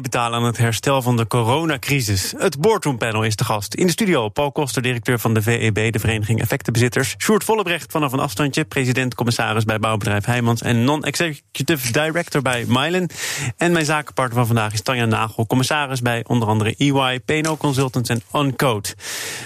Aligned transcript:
betalen 0.00 0.38
aan 0.38 0.44
het 0.44 0.58
herstel 0.58 1.02
van 1.02 1.16
de 1.16 1.26
coronacrisis. 1.26 2.34
Het 2.36 2.60
boardroompanel 2.60 3.22
is 3.22 3.36
de 3.36 3.44
gast. 3.44 3.74
In 3.74 3.86
de 3.86 3.92
studio 3.92 4.28
Paul 4.28 4.52
Koster, 4.52 4.82
directeur 4.82 5.18
van 5.18 5.34
de 5.34 5.42
VEB, 5.42 5.92
de 5.92 5.98
Vereniging 5.98 6.40
Effectenbezitters. 6.40 7.14
Sjoerd 7.18 7.44
Vollebrecht 7.44 7.92
vanaf 7.92 8.12
een 8.12 8.18
afstandje, 8.18 8.64
president-commissaris 8.64 9.64
bij 9.64 9.78
bouwbedrijf 9.78 10.24
Heijmans... 10.24 10.62
en 10.62 10.84
non-executive 10.84 11.92
director 11.92 12.42
bij 12.42 12.64
Mylen. 12.68 13.08
En 13.56 13.72
mijn 13.72 13.84
zakenpartner 13.84 14.38
van 14.38 14.46
vandaag 14.46 14.72
is 14.72 14.82
Tanja 14.82 15.04
Nagel, 15.04 15.46
commissaris 15.46 16.02
bij 16.02 16.24
onder 16.26 16.48
andere 16.48 16.74
EY, 16.76 17.20
PNO 17.20 17.56
Consultants 17.56 18.08
en 18.08 18.22
Uncode. 18.34 18.88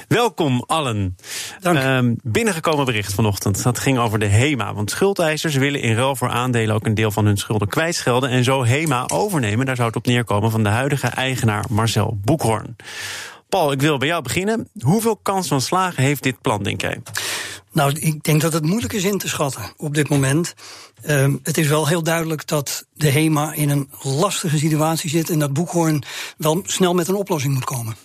Welkom 0.08 0.64
allen. 0.66 1.16
Dank. 1.60 1.78
Uh, 1.78 2.12
binnengekomen 2.22 2.84
bericht 2.84 3.14
vanochtend. 3.14 3.62
Dat 3.62 3.78
ging 3.78 3.98
over 3.98 4.18
de 4.18 4.26
HEMA. 4.26 4.74
Want 4.74 4.90
schuldeisers 4.90 5.54
willen 5.54 5.80
in 5.80 5.94
ruil 5.94 6.16
voor 6.16 6.28
aandelen 6.28 6.74
ook 6.74 6.86
een 6.86 6.94
deel 6.94 7.10
van 7.10 7.26
hun 7.26 7.36
schulden 7.36 7.68
kwijtschelden... 7.68 8.30
en 8.30 8.44
zo 8.44 8.64
HEMA 8.64 9.04
overnemen. 9.06 9.66
Daar 9.66 9.76
zou 9.76 9.88
het 9.88 9.96
op 9.96 10.06
neerkomen 10.06 10.34
van 10.42 10.62
de 10.62 10.68
huidige 10.68 11.06
eigenaar 11.06 11.64
Marcel 11.70 12.18
Boekhoorn. 12.24 12.76
Paul, 13.48 13.72
ik 13.72 13.80
wil 13.80 13.98
bij 13.98 14.08
jou 14.08 14.22
beginnen. 14.22 14.68
Hoeveel 14.80 15.16
kans 15.16 15.48
van 15.48 15.60
slagen 15.60 16.02
heeft 16.02 16.22
dit 16.22 16.40
plan, 16.40 16.62
denk 16.62 16.80
jij? 16.80 17.02
Nou, 17.72 17.92
ik 17.98 18.22
denk 18.22 18.40
dat 18.40 18.52
het 18.52 18.64
moeilijk 18.64 18.92
is 18.92 19.04
in 19.04 19.18
te 19.18 19.28
schatten 19.28 19.62
op 19.76 19.94
dit 19.94 20.08
moment. 20.08 20.54
Uh, 21.06 21.34
het 21.42 21.58
is 21.58 21.68
wel 21.68 21.86
heel 21.86 22.02
duidelijk 22.02 22.46
dat 22.46 22.86
de 22.92 23.10
HEMA 23.10 23.52
in 23.52 23.70
een 23.70 23.90
lastige 24.02 24.58
situatie 24.58 25.10
zit 25.10 25.30
en 25.30 25.38
dat 25.38 25.52
Boekhoorn 25.52 26.02
wel 26.38 26.62
snel 26.66 26.94
met 26.94 27.08
een 27.08 27.14
oplossing 27.14 27.54
moet 27.54 27.64
komen. 27.64 27.96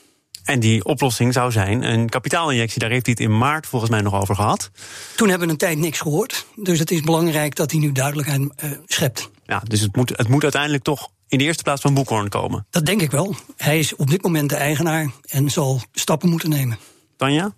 En 0.44 0.60
die 0.60 0.86
oplossing 0.86 1.34
zou 1.34 1.52
zijn 1.52 1.84
een 1.84 2.10
kapitaalinjectie. 2.10 2.80
Daar 2.80 2.90
heeft 2.90 3.06
hij 3.06 3.16
het 3.20 3.30
in 3.30 3.38
maart 3.38 3.68
volgens 3.68 3.92
mij 3.92 4.02
nog 4.02 4.14
over 4.14 4.36
gehad. 4.36 4.72
Toen 5.16 5.30
hebben 5.30 5.48
we 5.48 5.54
een 5.54 5.60
tijd 5.60 5.78
niks 5.78 6.00
gehoord. 6.00 6.46
Dus 6.56 6.80
het 6.80 6.92
is 6.92 7.02
belangrijk 7.02 7.56
dat 7.56 7.72
hij 7.72 7.80
nu 7.80 7.92
duidelijkheid 7.92 8.42
uh, 8.42 8.72
schept. 8.86 9.30
Ja, 9.46 9.62
dus 9.68 9.82
het 9.82 9.96
moet, 9.96 10.10
het 10.16 10.28
moet 10.28 10.44
uiteindelijk 10.44 10.84
toch 10.84 11.10
in 11.32 11.38
de 11.38 11.44
eerste 11.44 11.64
plaats 11.64 11.82
van 11.82 11.94
Boekhoorn 11.94 12.30
komen. 12.30 12.66
Dat 12.70 12.86
denk 12.86 13.02
ik 13.02 13.12
wel. 13.12 13.36
Hij 13.58 13.80
is 13.80 13.96
op 13.96 14.10
dit 14.10 14.24
moment 14.24 14.50
de 14.50 14.56
eigenaar 14.56 15.12
en 15.26 15.52
zal 15.52 15.82
stappen 15.94 16.30
moeten 16.30 16.50
nemen. 16.50 16.78
Tanja? 17.18 17.54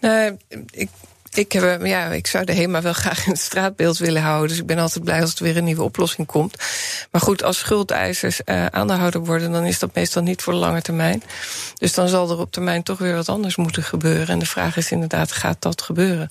Nee, 0.00 0.36
ik, 0.70 0.88
ik, 1.32 1.52
heb, 1.52 1.86
ja, 1.86 2.06
ik 2.06 2.26
zou 2.26 2.44
de 2.44 2.52
HEMA 2.52 2.82
wel 2.82 2.92
graag 3.02 3.24
in 3.26 3.32
het 3.32 3.40
straatbeeld 3.40 3.98
willen 3.98 4.22
houden. 4.22 4.48
Dus 4.48 4.58
ik 4.58 4.66
ben 4.66 4.78
altijd 4.78 5.04
blij 5.04 5.20
als 5.20 5.34
er 5.34 5.44
weer 5.44 5.56
een 5.56 5.64
nieuwe 5.64 5.82
oplossing 5.82 6.26
komt. 6.26 6.56
Maar 7.10 7.20
goed, 7.20 7.42
als 7.42 7.58
schuldeisers 7.58 8.40
uh, 8.44 8.66
aandeelhouder 8.66 9.24
worden, 9.24 9.52
dan 9.52 9.64
is 9.64 9.78
dat 9.78 9.94
meestal 9.94 10.22
niet 10.22 10.42
voor 10.42 10.52
de 10.52 10.58
lange 10.58 10.82
termijn. 10.82 11.22
Dus 11.78 11.94
dan 11.94 12.08
zal 12.08 12.30
er 12.30 12.38
op 12.38 12.52
termijn 12.52 12.82
toch 12.82 12.98
weer 12.98 13.14
wat 13.14 13.28
anders 13.28 13.56
moeten 13.56 13.82
gebeuren. 13.82 14.28
En 14.28 14.38
de 14.38 14.46
vraag 14.46 14.76
is 14.76 14.90
inderdaad, 14.90 15.32
gaat 15.32 15.62
dat 15.62 15.82
gebeuren? 15.82 16.30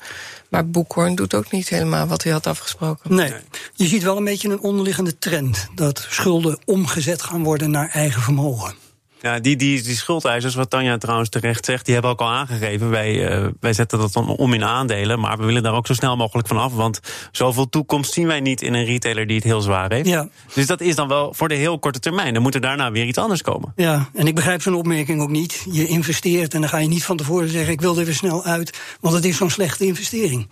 Maar 0.50 0.68
Boekhoorn 0.68 1.16
doet 1.16 1.34
ook 1.34 1.52
niet 1.52 1.70
helemaal 1.70 2.08
wat 2.08 2.24
hij 2.24 2.32
had 2.32 2.48
afgesproken. 2.48 3.16
Nee, 3.16 3.34
je 3.74 3.88
ziet 3.88 4.04
wel 4.04 4.18
een 4.18 4.24
beetje 4.24 4.50
een 4.50 4.60
onderliggende 4.60 5.18
trend. 5.18 5.68
Dat 5.76 6.06
schulden 6.10 6.60
omgezet 6.66 7.22
gaan 7.22 7.44
worden 7.44 7.72
naar 7.72 7.90
eigen 7.90 8.22
vermogen. 8.22 8.74
Ja, 9.22 9.40
die, 9.40 9.56
die, 9.56 9.82
die 9.82 9.96
schuldeisers, 9.96 10.56
wat 10.56 10.70
Tanja 10.70 10.98
trouwens 10.98 11.30
terecht 11.30 11.66
zegt, 11.66 11.86
die 11.86 11.94
hebben 11.94 12.12
ook 12.12 12.22
al 12.22 12.30
aangegeven. 12.30 12.90
Wij, 12.90 13.42
uh, 13.42 13.48
wij 13.60 13.74
zetten 13.74 14.00
dat 14.00 14.14
dan 14.14 14.28
om 14.28 14.54
in 14.54 14.64
aandelen, 14.64 15.20
maar 15.20 15.38
we 15.38 15.46
willen 15.46 15.64
daar 15.64 15.74
ook 15.74 15.88
zo 15.88 15.94
snel 15.94 16.18
mogelijk 16.18 16.48
van 16.48 16.58
af. 16.58 16.74
Want 16.74 17.00
zoveel 17.32 17.70
toekomst 17.70 18.14
zien 18.14 18.28
wij 18.28 18.40
niet 18.40 18.62
in 18.62 18.74
een 18.74 18.86
retailer 18.86 19.28
die 19.28 19.36
het 19.36 19.46
heel 19.46 19.62
zwaar 19.62 19.92
heeft. 19.92 20.08
Ja. 20.08 20.28
Dus 20.54 20.68
dat 20.68 20.82
is 20.82 20.96
dan 20.96 21.08
wel 21.08 21.34
voor 21.34 21.48
de 21.48 21.56
heel 21.56 21.80
korte 21.80 22.00
termijn. 22.00 22.34
Dan 22.34 22.44
moet 22.44 22.56
er 22.56 22.62
daarna 22.62 22.92
weer 22.92 23.06
iets 23.06 23.18
anders 23.18 23.42
komen. 23.42 23.74
Ja, 23.76 24.10
en 24.14 24.28
ik 24.28 24.36
begrijp 24.36 24.62
zo'n 24.62 24.76
opmerking 24.76 25.22
ook 25.22 25.30
niet. 25.30 25.66
Je 25.72 25.88
investeert 25.88 26.54
en 26.54 26.62
dan 26.62 26.70
ga 26.70 26.78
je 26.78 26.88
niet 26.88 27.04
van 27.04 27.18
tevoren 27.18 27.50
zeggen: 27.50 27.74
ik 27.74 27.82
wil 27.82 27.98
er 27.98 28.06
weer 28.06 28.14
snel 28.14 28.44
uit, 28.44 28.80
want 29.00 29.16
het 29.16 29.26
is 29.26 29.38
zo'n 29.38 29.50
slechte 29.50 29.86
investering. 29.86 30.48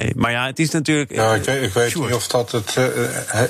Nee, 0.00 0.12
maar 0.16 0.30
ja, 0.30 0.46
het 0.46 0.58
is 0.58 0.70
natuurlijk. 0.70 1.12
Ja, 1.12 1.34
ik 1.34 1.44
weet, 1.44 1.62
ik 1.62 1.72
weet 1.72 1.94
niet 1.94 2.14
of 2.14 2.26
dat, 2.26 2.52
het, 2.52 2.76
uh, 2.78 2.86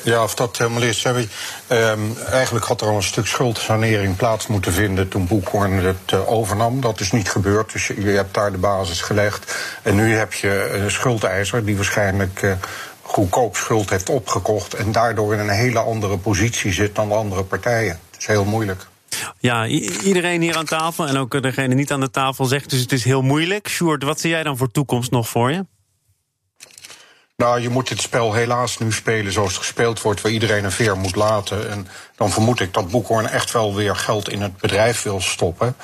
ja, 0.02 0.22
of 0.22 0.34
dat 0.34 0.58
helemaal 0.58 0.82
is. 0.82 1.04
Um, 1.04 2.16
eigenlijk 2.30 2.64
had 2.64 2.80
er 2.80 2.86
al 2.86 2.96
een 2.96 3.02
stuk 3.02 3.26
schuldsanering 3.26 4.16
plaats 4.16 4.46
moeten 4.46 4.72
vinden 4.72 5.08
toen 5.08 5.26
Boekhoorn 5.26 5.72
het 5.72 6.12
uh, 6.14 6.30
overnam. 6.30 6.80
Dat 6.80 7.00
is 7.00 7.12
niet 7.12 7.28
gebeurd, 7.28 7.72
dus 7.72 7.86
je, 7.86 8.08
hebt 8.08 8.34
daar 8.34 8.52
de 8.52 8.58
basis 8.58 9.00
gelegd. 9.00 9.54
En 9.82 9.94
nu 9.94 10.14
heb 10.14 10.32
je 10.32 10.70
een 10.72 10.90
schuldeiser 10.90 11.64
die 11.64 11.76
waarschijnlijk. 11.76 12.56
Goedkoop 13.02 13.56
schuld 13.56 13.90
heeft 13.90 14.08
opgekocht 14.08 14.74
en 14.74 14.92
daardoor 14.92 15.32
in 15.32 15.38
een 15.38 15.48
hele 15.48 15.78
andere 15.78 16.18
positie 16.18 16.72
zit 16.72 16.94
dan 16.94 17.08
de 17.08 17.14
andere 17.14 17.44
partijen. 17.44 17.98
Het 18.10 18.20
is 18.20 18.26
heel 18.26 18.44
moeilijk. 18.44 18.86
Ja, 19.38 19.66
iedereen 19.66 20.40
hier 20.40 20.56
aan 20.56 20.64
tafel 20.64 21.06
en 21.06 21.16
ook 21.16 21.42
degene 21.42 21.74
niet 21.74 21.92
aan 21.92 22.00
de 22.00 22.10
tafel 22.10 22.44
zegt 22.44 22.70
dus 22.70 22.80
het 22.80 22.92
is 22.92 23.04
heel 23.04 23.22
moeilijk. 23.22 23.68
Sjoerd, 23.68 24.02
wat 24.02 24.20
zie 24.20 24.30
jij 24.30 24.42
dan 24.42 24.56
voor 24.56 24.70
toekomst 24.70 25.10
nog 25.10 25.28
voor 25.28 25.52
je? 25.52 25.64
Nou, 27.36 27.60
je 27.60 27.68
moet 27.68 27.88
dit 27.88 28.00
spel 28.00 28.32
helaas 28.32 28.78
nu 28.78 28.92
spelen 28.92 29.32
zoals 29.32 29.48
het 29.48 29.58
gespeeld 29.58 30.02
wordt, 30.02 30.20
waar 30.20 30.32
iedereen 30.32 30.64
een 30.64 30.72
veer 30.72 30.96
moet 30.96 31.16
laten. 31.16 31.70
En 31.70 31.88
dan 32.16 32.30
vermoed 32.30 32.60
ik 32.60 32.74
dat 32.74 32.90
Boekhoorn 32.90 33.28
echt 33.28 33.52
wel 33.52 33.74
weer 33.74 33.96
geld 33.96 34.28
in 34.28 34.42
het 34.42 34.56
bedrijf 34.56 35.02
wil 35.02 35.20
stoppen. 35.20 35.76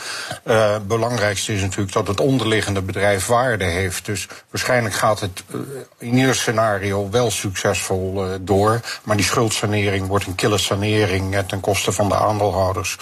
Uh, 0.45 0.73
het 0.73 0.89
belangrijkste 0.89 1.55
is 1.55 1.61
natuurlijk 1.61 1.93
dat 1.93 2.07
het 2.07 2.21
onderliggende 2.21 2.83
bedrijf 2.83 3.27
waarde 3.27 3.65
heeft. 3.65 4.05
Dus 4.05 4.29
waarschijnlijk 4.51 4.95
gaat 4.95 5.21
het 5.21 5.43
uh, 5.55 5.61
in 5.99 6.17
ieder 6.17 6.35
scenario 6.35 7.11
wel 7.11 7.31
succesvol 7.31 8.27
uh, 8.27 8.35
door. 8.41 8.81
Maar 9.03 9.17
die 9.17 9.25
schuldsanering 9.25 10.07
wordt 10.07 10.27
een 10.27 10.35
kille 10.35 10.59
sanering 10.59 11.37
ten 11.47 11.61
koste 11.61 11.93
van 11.93 12.09
de 12.09 12.17
aandeelhouders. 12.17 12.99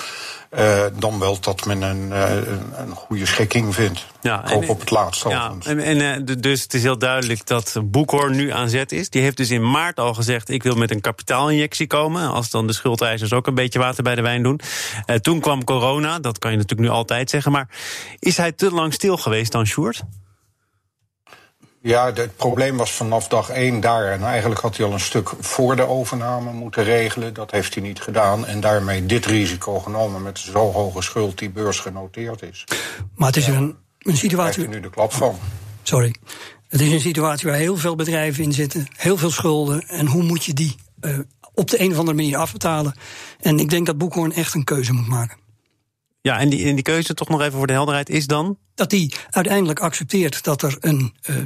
Uh, 0.58 0.84
dan 0.98 1.18
wel 1.18 1.40
dat 1.40 1.64
men 1.66 1.82
een, 1.82 2.08
uh, 2.08 2.34
een 2.76 2.94
goede 2.94 3.26
schikking 3.26 3.74
vindt. 3.74 4.06
Ja, 4.20 4.44
en, 4.44 4.56
Ook 4.56 4.68
op 4.68 4.80
het 4.80 4.90
laatste. 4.90 5.28
Ja, 5.28 5.52
en, 5.64 5.80
en 5.80 6.28
uh, 6.28 6.36
dus 6.38 6.62
het 6.62 6.74
is 6.74 6.82
heel 6.82 6.98
duidelijk 6.98 7.46
dat 7.46 7.76
Boekhoorn 7.84 8.36
nu 8.38 8.52
aan 8.52 8.68
zet 8.68 8.92
is. 8.92 9.10
Die 9.10 9.22
heeft 9.22 9.36
dus 9.36 9.50
in 9.50 9.70
maart 9.70 9.98
al 9.98 10.14
gezegd: 10.14 10.48
ik 10.48 10.62
wil 10.62 10.74
met 10.74 10.90
een 10.90 11.00
kapitaalinjectie 11.00 11.86
komen. 11.86 12.28
Als 12.28 12.50
dan 12.50 12.66
de 12.66 12.72
schuldeisers 12.72 13.32
ook 13.32 13.46
een 13.46 13.54
beetje 13.54 13.78
water 13.78 14.02
bij 14.02 14.14
de 14.14 14.22
wijn 14.22 14.42
doen. 14.42 14.60
toen 15.20 15.40
kwam 15.40 15.64
corona, 15.64 16.18
dat 16.18 16.38
kan 16.38 16.50
je 16.50 16.56
natuurlijk 16.56 16.88
nu 16.88 16.94
altijd 16.94 17.30
zeggen. 17.30 17.52
Maar 17.52 17.68
is 18.18 18.36
hij 18.36 18.52
te 18.52 18.70
lang 18.70 18.92
stil 18.92 19.16
geweest 19.16 19.52
dan 19.52 19.66
Sjoerd? 19.66 20.04
Ja, 21.82 22.12
het 22.12 22.36
probleem 22.36 22.76
was 22.76 22.92
vanaf 22.92 23.28
dag 23.28 23.50
één 23.50 23.80
daar. 23.80 24.12
En 24.12 24.22
eigenlijk 24.22 24.60
had 24.60 24.76
hij 24.76 24.86
al 24.86 24.92
een 24.92 25.00
stuk 25.00 25.30
voor 25.40 25.76
de 25.76 25.86
overname 25.86 26.52
moeten 26.52 26.84
regelen. 26.84 27.34
Dat 27.34 27.50
heeft 27.50 27.74
hij 27.74 27.82
niet 27.82 28.00
gedaan. 28.00 28.46
En 28.46 28.60
daarmee 28.60 29.06
dit 29.06 29.26
risico 29.26 29.78
genomen 29.78 30.22
met 30.22 30.38
zo 30.38 30.72
hoge 30.72 31.02
schuld 31.02 31.38
die 31.38 31.50
beursgenoteerd 31.50 32.42
is. 32.42 32.64
Maar 33.14 33.26
het 33.26 33.36
is 33.36 33.46
ja, 33.46 33.52
een, 33.52 33.76
een 33.98 34.16
situatie. 34.16 34.62
Daar 34.62 34.74
nu 34.74 34.80
de 34.80 34.90
klap 34.90 35.12
van. 35.12 35.38
Sorry. 35.82 36.14
Het 36.68 36.80
is 36.80 36.92
een 36.92 37.00
situatie 37.00 37.48
waar 37.48 37.58
heel 37.58 37.76
veel 37.76 37.94
bedrijven 37.96 38.44
in 38.44 38.52
zitten, 38.52 38.86
heel 38.96 39.16
veel 39.16 39.30
schulden. 39.30 39.88
En 39.88 40.06
hoe 40.06 40.22
moet 40.22 40.44
je 40.44 40.54
die 40.54 40.74
uh, 41.00 41.18
op 41.54 41.70
de 41.70 41.80
een 41.80 41.90
of 41.90 41.98
andere 41.98 42.16
manier 42.16 42.36
afbetalen? 42.36 42.94
En 43.40 43.58
ik 43.58 43.70
denk 43.70 43.86
dat 43.86 43.98
Boekhoorn 43.98 44.32
echt 44.32 44.54
een 44.54 44.64
keuze 44.64 44.92
moet 44.92 45.08
maken. 45.08 45.36
Ja, 46.20 46.38
en 46.38 46.48
die, 46.48 46.64
en 46.68 46.74
die 46.74 46.84
keuze, 46.84 47.14
toch 47.14 47.28
nog 47.28 47.40
even 47.40 47.58
voor 47.58 47.66
de 47.66 47.72
helderheid, 47.72 48.08
is 48.08 48.26
dan? 48.26 48.58
Dat 48.74 48.90
hij 48.90 49.12
uiteindelijk 49.30 49.80
accepteert 49.80 50.44
dat 50.44 50.62
er 50.62 50.76
een. 50.80 51.14
Uh, 51.30 51.36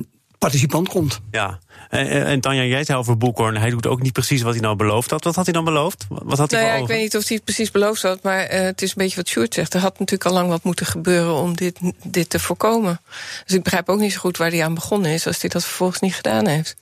participant 0.43 0.89
komt. 0.89 1.21
Ja, 1.31 1.59
en, 1.89 2.27
en 2.27 2.41
Tanja, 2.41 2.63
jij 2.63 2.85
zei 2.85 2.99
over 2.99 3.19
Boekhoorn, 3.19 3.57
hij 3.57 3.71
doet 3.71 3.87
ook 3.87 4.03
niet 4.03 4.13
precies 4.13 4.43
wat 4.43 4.53
hij 4.53 4.63
nou 4.63 4.77
beloofd 4.77 5.11
had. 5.11 5.25
Wat 5.25 5.35
had 5.35 5.45
hij 5.45 5.55
dan 5.55 5.65
beloofd? 5.65 6.07
Wat 6.09 6.39
had 6.39 6.51
hij 6.51 6.61
nou 6.61 6.75
ja, 6.75 6.81
ik 6.81 6.87
weet 6.87 7.01
niet 7.01 7.17
of 7.17 7.29
hij 7.29 7.37
het 7.37 7.45
precies 7.45 7.71
beloofd 7.71 8.03
had, 8.03 8.23
maar 8.23 8.55
uh, 8.55 8.61
het 8.61 8.83
is 8.83 8.89
een 8.89 8.95
beetje 8.97 9.17
wat 9.17 9.29
Sjoerd 9.29 9.55
zegt. 9.55 9.75
Er 9.75 9.81
had 9.81 9.99
natuurlijk 9.99 10.31
al 10.31 10.33
lang 10.33 10.49
wat 10.49 10.63
moeten 10.63 10.87
gebeuren 10.87 11.35
om 11.35 11.57
dit, 11.57 11.79
dit 12.05 12.31
te 12.31 12.39
voorkomen. 12.39 13.01
Dus 13.47 13.57
ik 13.57 13.63
begrijp 13.63 13.89
ook 13.89 13.99
niet 13.99 14.13
zo 14.13 14.19
goed 14.19 14.37
waar 14.37 14.51
hij 14.51 14.65
aan 14.65 14.75
begonnen 14.75 15.11
is 15.11 15.27
als 15.27 15.41
hij 15.41 15.51
dat 15.51 15.65
vervolgens 15.65 16.01
niet 16.01 16.15
gedaan 16.15 16.47
heeft. 16.47 16.77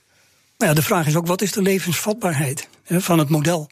Nou 0.57 0.71
ja, 0.71 0.79
de 0.79 0.85
vraag 0.85 1.07
is 1.07 1.15
ook, 1.15 1.27
wat 1.27 1.41
is 1.41 1.51
de 1.51 1.61
levensvatbaarheid 1.61 2.67
hè, 2.83 3.01
van 3.01 3.19
het 3.19 3.29
model? 3.29 3.69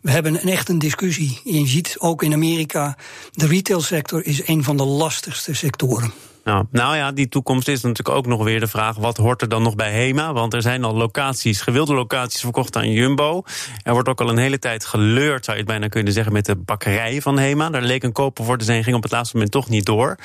We 0.00 0.10
hebben 0.10 0.34
een 0.34 0.48
echt 0.48 0.68
een 0.68 0.78
discussie. 0.78 1.40
Je 1.44 1.66
ziet 1.66 1.94
ook 1.98 2.22
in 2.22 2.32
Amerika, 2.32 2.96
de 3.32 3.46
retailsector 3.46 4.24
is 4.24 4.48
een 4.48 4.64
van 4.64 4.76
de 4.76 4.84
lastigste 4.84 5.54
sectoren. 5.54 6.12
Nou, 6.48 6.64
nou 6.70 6.96
ja, 6.96 7.12
die 7.12 7.28
toekomst 7.28 7.68
is 7.68 7.82
natuurlijk 7.82 8.16
ook 8.16 8.26
nog 8.26 8.44
weer 8.44 8.60
de 8.60 8.66
vraag: 8.66 8.96
wat 8.96 9.16
hoort 9.16 9.42
er 9.42 9.48
dan 9.48 9.62
nog 9.62 9.74
bij 9.74 9.92
HEMA? 9.92 10.32
Want 10.32 10.54
er 10.54 10.62
zijn 10.62 10.84
al 10.84 10.94
locaties, 10.94 11.60
gewilde 11.60 11.94
locaties 11.94 12.40
verkocht 12.40 12.76
aan 12.76 12.90
Jumbo. 12.90 13.42
Er 13.82 13.92
wordt 13.92 14.08
ook 14.08 14.20
al 14.20 14.28
een 14.28 14.38
hele 14.38 14.58
tijd 14.58 14.84
geleurd, 14.84 15.44
zou 15.44 15.56
je 15.56 15.62
het 15.62 15.72
bijna 15.72 15.88
kunnen 15.88 16.12
zeggen, 16.12 16.32
met 16.32 16.46
de 16.46 16.56
bakkerij 16.56 17.22
van 17.22 17.38
HEMA. 17.38 17.70
Daar 17.70 17.82
leek 17.82 18.02
een 18.02 18.12
koper 18.12 18.44
voor 18.44 18.58
te 18.58 18.64
zijn, 18.64 18.84
ging 18.84 18.96
op 18.96 19.02
het 19.02 19.12
laatste 19.12 19.36
moment 19.36 19.52
toch 19.52 19.68
niet 19.68 19.84
door. 19.84 20.18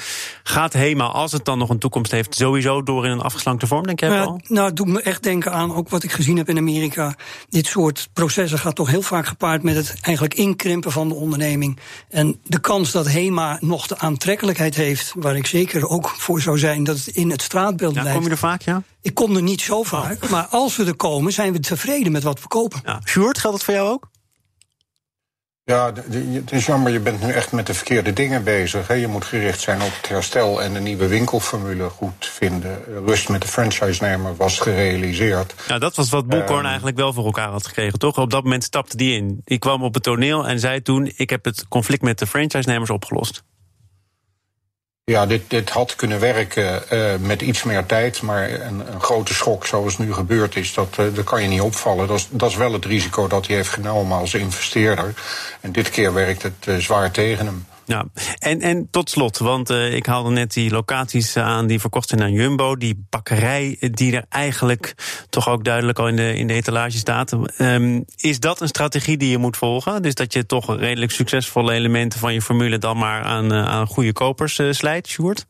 Gaat 0.43 0.73
HEMA, 0.73 1.05
als 1.05 1.31
het 1.31 1.45
dan 1.45 1.57
nog 1.57 1.69
een 1.69 1.79
toekomst 1.79 2.11
heeft, 2.11 2.35
sowieso 2.35 2.83
door 2.83 3.05
in 3.05 3.11
een 3.11 3.21
afgeslankte 3.21 3.67
vorm, 3.67 3.85
denk 3.85 3.99
jij 3.99 4.09
wel? 4.09 4.25
Nou, 4.25 4.39
nou, 4.47 4.67
het 4.67 4.75
doet 4.75 4.87
me 4.87 5.01
echt 5.01 5.23
denken 5.23 5.51
aan 5.51 5.75
ook 5.75 5.89
wat 5.89 6.03
ik 6.03 6.11
gezien 6.11 6.37
heb 6.37 6.49
in 6.49 6.57
Amerika. 6.57 7.15
Dit 7.49 7.65
soort 7.65 8.09
processen 8.13 8.59
gaat 8.59 8.75
toch 8.75 8.89
heel 8.89 9.01
vaak 9.01 9.25
gepaard 9.25 9.63
met 9.63 9.75
het 9.75 9.95
eigenlijk 10.01 10.35
inkrimpen 10.35 10.91
van 10.91 11.07
de 11.07 11.15
onderneming. 11.15 11.79
En 12.09 12.39
de 12.43 12.59
kans 12.59 12.91
dat 12.91 13.07
HEMA 13.07 13.57
nog 13.61 13.87
de 13.87 13.97
aantrekkelijkheid 13.97 14.75
heeft, 14.75 15.13
waar 15.15 15.35
ik 15.35 15.45
zeker 15.45 15.87
ook 15.87 16.12
voor 16.17 16.41
zou 16.41 16.57
zijn 16.57 16.83
dat 16.83 16.97
het 16.97 17.07
in 17.07 17.29
het 17.29 17.41
straatbeeld 17.41 17.93
ja, 17.93 17.99
blijft. 17.99 18.17
Kom 18.17 18.27
je 18.27 18.33
er 18.33 18.39
vaak, 18.39 18.61
ja? 18.61 18.83
Ik 19.01 19.13
kom 19.13 19.35
er 19.35 19.41
niet 19.41 19.61
zo 19.61 19.83
vaak, 19.83 20.23
oh. 20.23 20.29
maar 20.29 20.45
als 20.45 20.75
we 20.75 20.85
er 20.85 20.95
komen, 20.95 21.33
zijn 21.33 21.53
we 21.53 21.59
tevreden 21.59 22.11
met 22.11 22.23
wat 22.23 22.41
we 22.41 22.47
kopen. 22.47 22.81
Ja. 22.85 23.01
Sjoerd, 23.05 23.37
geldt 23.37 23.55
het 23.55 23.65
voor 23.65 23.73
jou 23.73 23.89
ook? 23.89 24.11
Ja, 25.65 25.93
het 26.09 26.51
is 26.51 26.65
jammer, 26.65 26.91
je 26.91 26.99
bent 26.99 27.21
nu 27.21 27.31
echt 27.31 27.51
met 27.51 27.67
de 27.67 27.73
verkeerde 27.73 28.13
dingen 28.13 28.43
bezig. 28.43 28.99
Je 28.99 29.07
moet 29.07 29.25
gericht 29.25 29.59
zijn 29.59 29.81
op 29.81 29.91
het 29.97 30.09
herstel 30.09 30.61
en 30.61 30.73
de 30.73 30.79
nieuwe 30.79 31.07
winkelformule 31.07 31.89
goed 31.89 32.25
vinden. 32.25 32.83
Rust 33.05 33.29
met 33.29 33.41
de 33.41 33.47
franchise-nemer 33.47 34.35
was 34.35 34.59
gerealiseerd. 34.59 35.55
Nou, 35.67 35.79
dat 35.79 35.95
was 35.95 36.09
wat 36.09 36.27
Boekhorn 36.27 36.59
um, 36.59 36.65
eigenlijk 36.65 36.97
wel 36.97 37.13
voor 37.13 37.25
elkaar 37.25 37.49
had 37.49 37.67
gekregen, 37.67 37.99
toch? 37.99 38.17
Op 38.17 38.29
dat 38.29 38.43
moment 38.43 38.63
stapte 38.63 38.97
die 38.97 39.17
in. 39.17 39.41
Die 39.43 39.59
kwam 39.59 39.83
op 39.83 39.93
het 39.93 40.03
toneel 40.03 40.47
en 40.47 40.59
zei 40.59 40.81
toen: 40.81 41.11
Ik 41.15 41.29
heb 41.29 41.45
het 41.45 41.67
conflict 41.67 42.01
met 42.01 42.19
de 42.19 42.27
franchise-nemers 42.27 42.89
opgelost. 42.89 43.43
Ja, 45.05 45.25
dit, 45.25 45.49
dit 45.49 45.69
had 45.69 45.95
kunnen 45.95 46.19
werken 46.19 46.83
uh, 46.93 47.15
met 47.19 47.41
iets 47.41 47.63
meer 47.63 47.85
tijd. 47.85 48.21
Maar 48.21 48.51
een, 48.51 48.93
een, 48.93 49.01
grote 49.01 49.33
schok 49.33 49.65
zoals 49.65 49.97
nu 49.97 50.13
gebeurd 50.13 50.55
is, 50.55 50.73
dat, 50.73 50.97
uh, 50.99 51.15
dat 51.15 51.25
kan 51.25 51.41
je 51.41 51.47
niet 51.47 51.61
opvallen. 51.61 52.07
Dat 52.07 52.17
is, 52.17 52.27
dat 52.31 52.49
is 52.49 52.55
wel 52.55 52.73
het 52.73 52.85
risico 52.85 53.27
dat 53.27 53.47
hij 53.47 53.55
heeft 53.55 53.69
genomen 53.69 54.17
als 54.17 54.33
investeerder. 54.33 55.13
En 55.61 55.71
dit 55.71 55.89
keer 55.89 56.13
werkt 56.13 56.43
het 56.43 56.65
uh, 56.65 56.77
zwaar 56.77 57.11
tegen 57.11 57.45
hem. 57.45 57.65
Ja, 57.85 58.05
en, 58.39 58.61
en 58.61 58.87
tot 58.91 59.09
slot, 59.09 59.37
want 59.37 59.71
uh, 59.71 59.93
ik 59.93 60.05
haalde 60.05 60.29
net 60.29 60.53
die 60.53 60.71
locaties 60.71 61.37
aan 61.37 61.67
die 61.67 61.79
verkocht 61.79 62.09
zijn 62.09 62.21
aan 62.21 62.31
Jumbo. 62.31 62.75
Die 62.75 63.05
bakkerij 63.09 63.77
die 63.91 64.15
er 64.15 64.25
eigenlijk 64.29 64.95
toch 65.29 65.49
ook 65.49 65.63
duidelijk 65.63 65.99
al 65.99 66.07
in 66.07 66.15
de, 66.15 66.35
in 66.35 66.47
de 66.47 66.53
etalage 66.53 66.97
staat. 66.97 67.37
Um, 67.57 68.05
is 68.15 68.39
dat 68.39 68.61
een 68.61 68.67
strategie 68.67 69.17
die 69.17 69.29
je 69.29 69.37
moet 69.37 69.57
volgen? 69.57 70.01
Dus 70.01 70.15
dat 70.15 70.33
je 70.33 70.45
toch 70.45 70.77
redelijk 70.77 71.11
succesvolle 71.11 71.73
elementen 71.73 72.19
van 72.19 72.33
je 72.33 72.41
formule 72.41 72.77
dan 72.77 72.97
maar 72.97 73.23
aan, 73.23 73.53
aan 73.53 73.87
goede 73.87 74.13
kopers 74.13 74.59
slijt, 74.69 75.07
Sjoerd? 75.07 75.45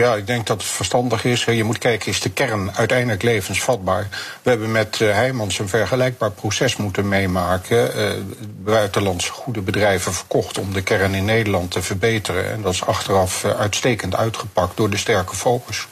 Ja, 0.00 0.14
ik 0.14 0.26
denk 0.26 0.46
dat 0.46 0.62
het 0.62 0.70
verstandig 0.70 1.24
is. 1.24 1.44
Je 1.44 1.64
moet 1.64 1.78
kijken, 1.78 2.10
is 2.10 2.20
de 2.20 2.30
kern 2.30 2.76
uiteindelijk 2.76 3.22
levensvatbaar? 3.22 4.08
We 4.42 4.50
hebben 4.50 4.72
met 4.72 4.98
Heijmans 4.98 5.58
een 5.58 5.68
vergelijkbaar 5.68 6.30
proces 6.30 6.76
moeten 6.76 7.08
meemaken. 7.08 7.98
Uh, 7.98 8.10
buitenlandse 8.64 9.32
goede 9.32 9.60
bedrijven 9.60 10.12
verkocht 10.12 10.58
om 10.58 10.72
de 10.72 10.82
kern 10.82 11.14
in 11.14 11.24
Nederland 11.24 11.70
te 11.70 11.82
verbeteren. 11.82 12.50
En 12.50 12.62
dat 12.62 12.72
is 12.72 12.84
achteraf 12.84 13.44
uitstekend 13.44 14.16
uitgepakt 14.16 14.76
door 14.76 14.90
de 14.90 14.96
sterke 14.96 15.36
focus. 15.36 15.86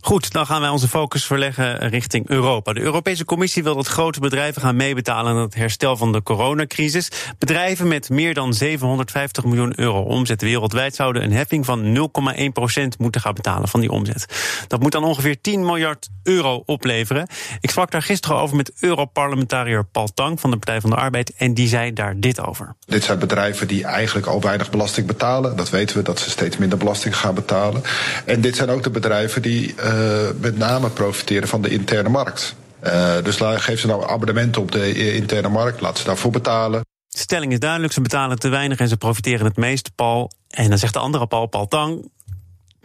Goed, 0.00 0.32
dan 0.32 0.46
gaan 0.46 0.60
wij 0.60 0.70
onze 0.70 0.88
focus 0.88 1.24
verleggen 1.24 1.88
richting 1.88 2.28
Europa. 2.28 2.72
De 2.72 2.80
Europese 2.80 3.24
Commissie 3.24 3.62
wil 3.62 3.74
dat 3.74 3.86
grote 3.86 4.20
bedrijven 4.20 4.62
gaan 4.62 4.76
meebetalen 4.76 5.32
aan 5.32 5.40
het 5.40 5.54
herstel 5.54 5.96
van 5.96 6.12
de 6.12 6.22
coronacrisis. 6.22 7.10
Bedrijven 7.38 7.88
met 7.88 8.10
meer 8.10 8.34
dan 8.34 8.54
750 8.54 9.44
miljoen 9.44 9.80
euro 9.80 10.00
omzet 10.00 10.42
wereldwijd 10.42 10.94
zouden 10.94 11.22
een 11.22 11.32
heffing 11.32 11.64
van 11.64 12.10
0,1 12.38 12.44
procent 12.52 12.98
moeten 12.98 13.20
gaan 13.20 13.34
betalen 13.34 13.68
van 13.68 13.80
die 13.80 13.90
omzet. 13.90 14.26
Dat 14.68 14.80
moet 14.80 14.92
dan 14.92 15.04
ongeveer 15.04 15.40
10 15.40 15.64
miljard 15.64 16.08
euro 16.22 16.62
opleveren. 16.66 17.26
Ik 17.60 17.70
sprak 17.70 17.90
daar 17.90 18.02
gisteren 18.02 18.36
over 18.36 18.56
met 18.56 18.72
Europarlementariër 18.80 19.84
Paul 19.84 20.08
Tang 20.14 20.40
van 20.40 20.50
de 20.50 20.56
Partij 20.56 20.80
van 20.80 20.90
de 20.90 20.96
Arbeid 20.96 21.32
en 21.36 21.54
die 21.54 21.68
zei 21.68 21.92
daar 21.92 22.20
dit 22.20 22.40
over. 22.40 22.74
Dit 22.86 23.04
zijn 23.04 23.18
bedrijven 23.18 23.68
die 23.68 23.84
eigenlijk 23.84 24.26
al 24.26 24.40
weinig 24.40 24.70
belasting 24.70 25.06
betalen. 25.06 25.56
Dat 25.56 25.70
weten 25.70 25.96
we 25.96 26.02
dat 26.02 26.18
ze 26.18 26.30
steeds 26.30 26.56
minder 26.56 26.78
belasting 26.78 27.16
gaan 27.16 27.34
betalen. 27.34 27.82
En 28.24 28.40
dit 28.40 28.56
zijn 28.56 28.70
ook 28.70 28.82
de 28.82 28.90
bedrijven 28.90 29.42
die 29.42 29.53
die 29.54 29.74
uh, 29.84 30.28
met 30.40 30.56
name 30.56 30.90
profiteren 30.90 31.48
van 31.48 31.62
de 31.62 31.68
interne 31.68 32.08
markt. 32.08 32.54
Uh, 32.84 33.22
dus 33.22 33.36
geef 33.40 33.80
ze 33.80 33.86
nou 33.86 34.08
abonnementen 34.08 34.62
op 34.62 34.72
de 34.72 35.14
interne 35.14 35.48
markt, 35.48 35.80
laat 35.80 35.98
ze 35.98 36.04
daarvoor 36.04 36.30
betalen. 36.30 36.80
De 37.08 37.18
stelling 37.18 37.52
is 37.52 37.58
duidelijk, 37.58 37.92
ze 37.92 38.00
betalen 38.00 38.38
te 38.38 38.48
weinig 38.48 38.78
en 38.78 38.88
ze 38.88 38.96
profiteren 38.96 39.46
het 39.46 39.56
meest, 39.56 39.94
Paul. 39.94 40.30
En 40.48 40.68
dan 40.68 40.78
zegt 40.78 40.92
de 40.92 40.98
andere 40.98 41.26
Paul, 41.26 41.46
Paul 41.46 41.68
Tang, 41.68 42.10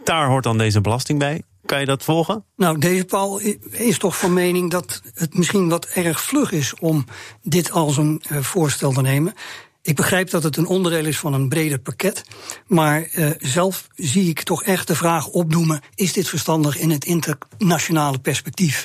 daar 0.04 0.26
hoort 0.26 0.44
dan 0.44 0.58
deze 0.58 0.80
belasting 0.80 1.18
bij. 1.18 1.42
Kan 1.66 1.80
je 1.80 1.86
dat 1.86 2.04
volgen? 2.04 2.44
Nou, 2.56 2.78
deze 2.78 3.04
Paul 3.04 3.40
is 3.70 3.98
toch 3.98 4.18
van 4.18 4.32
mening 4.32 4.70
dat 4.70 5.02
het 5.14 5.34
misschien 5.34 5.68
wat 5.68 5.86
erg 5.86 6.20
vlug 6.20 6.52
is 6.52 6.74
om 6.74 7.04
dit 7.42 7.70
als 7.70 7.96
een 7.96 8.22
voorstel 8.28 8.92
te 8.92 9.00
nemen. 9.00 9.34
Ik 9.82 9.96
begrijp 9.96 10.30
dat 10.30 10.42
het 10.42 10.56
een 10.56 10.66
onderdeel 10.66 11.04
is 11.04 11.18
van 11.18 11.34
een 11.34 11.48
breder 11.48 11.78
pakket. 11.78 12.24
Maar 12.66 13.08
uh, 13.14 13.30
zelf 13.38 13.88
zie 13.94 14.28
ik 14.28 14.42
toch 14.42 14.62
echt 14.62 14.86
de 14.86 14.94
vraag 14.94 15.26
opdoemen: 15.26 15.80
is 15.94 16.12
dit 16.12 16.28
verstandig 16.28 16.78
in 16.78 16.90
het 16.90 17.04
internationale 17.04 18.18
perspectief? 18.18 18.84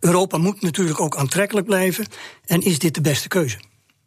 Europa 0.00 0.38
moet 0.38 0.60
natuurlijk 0.60 1.00
ook 1.00 1.16
aantrekkelijk 1.16 1.66
blijven. 1.66 2.06
En 2.44 2.60
is 2.60 2.78
dit 2.78 2.94
de 2.94 3.00
beste 3.00 3.28
keuze? 3.28 3.58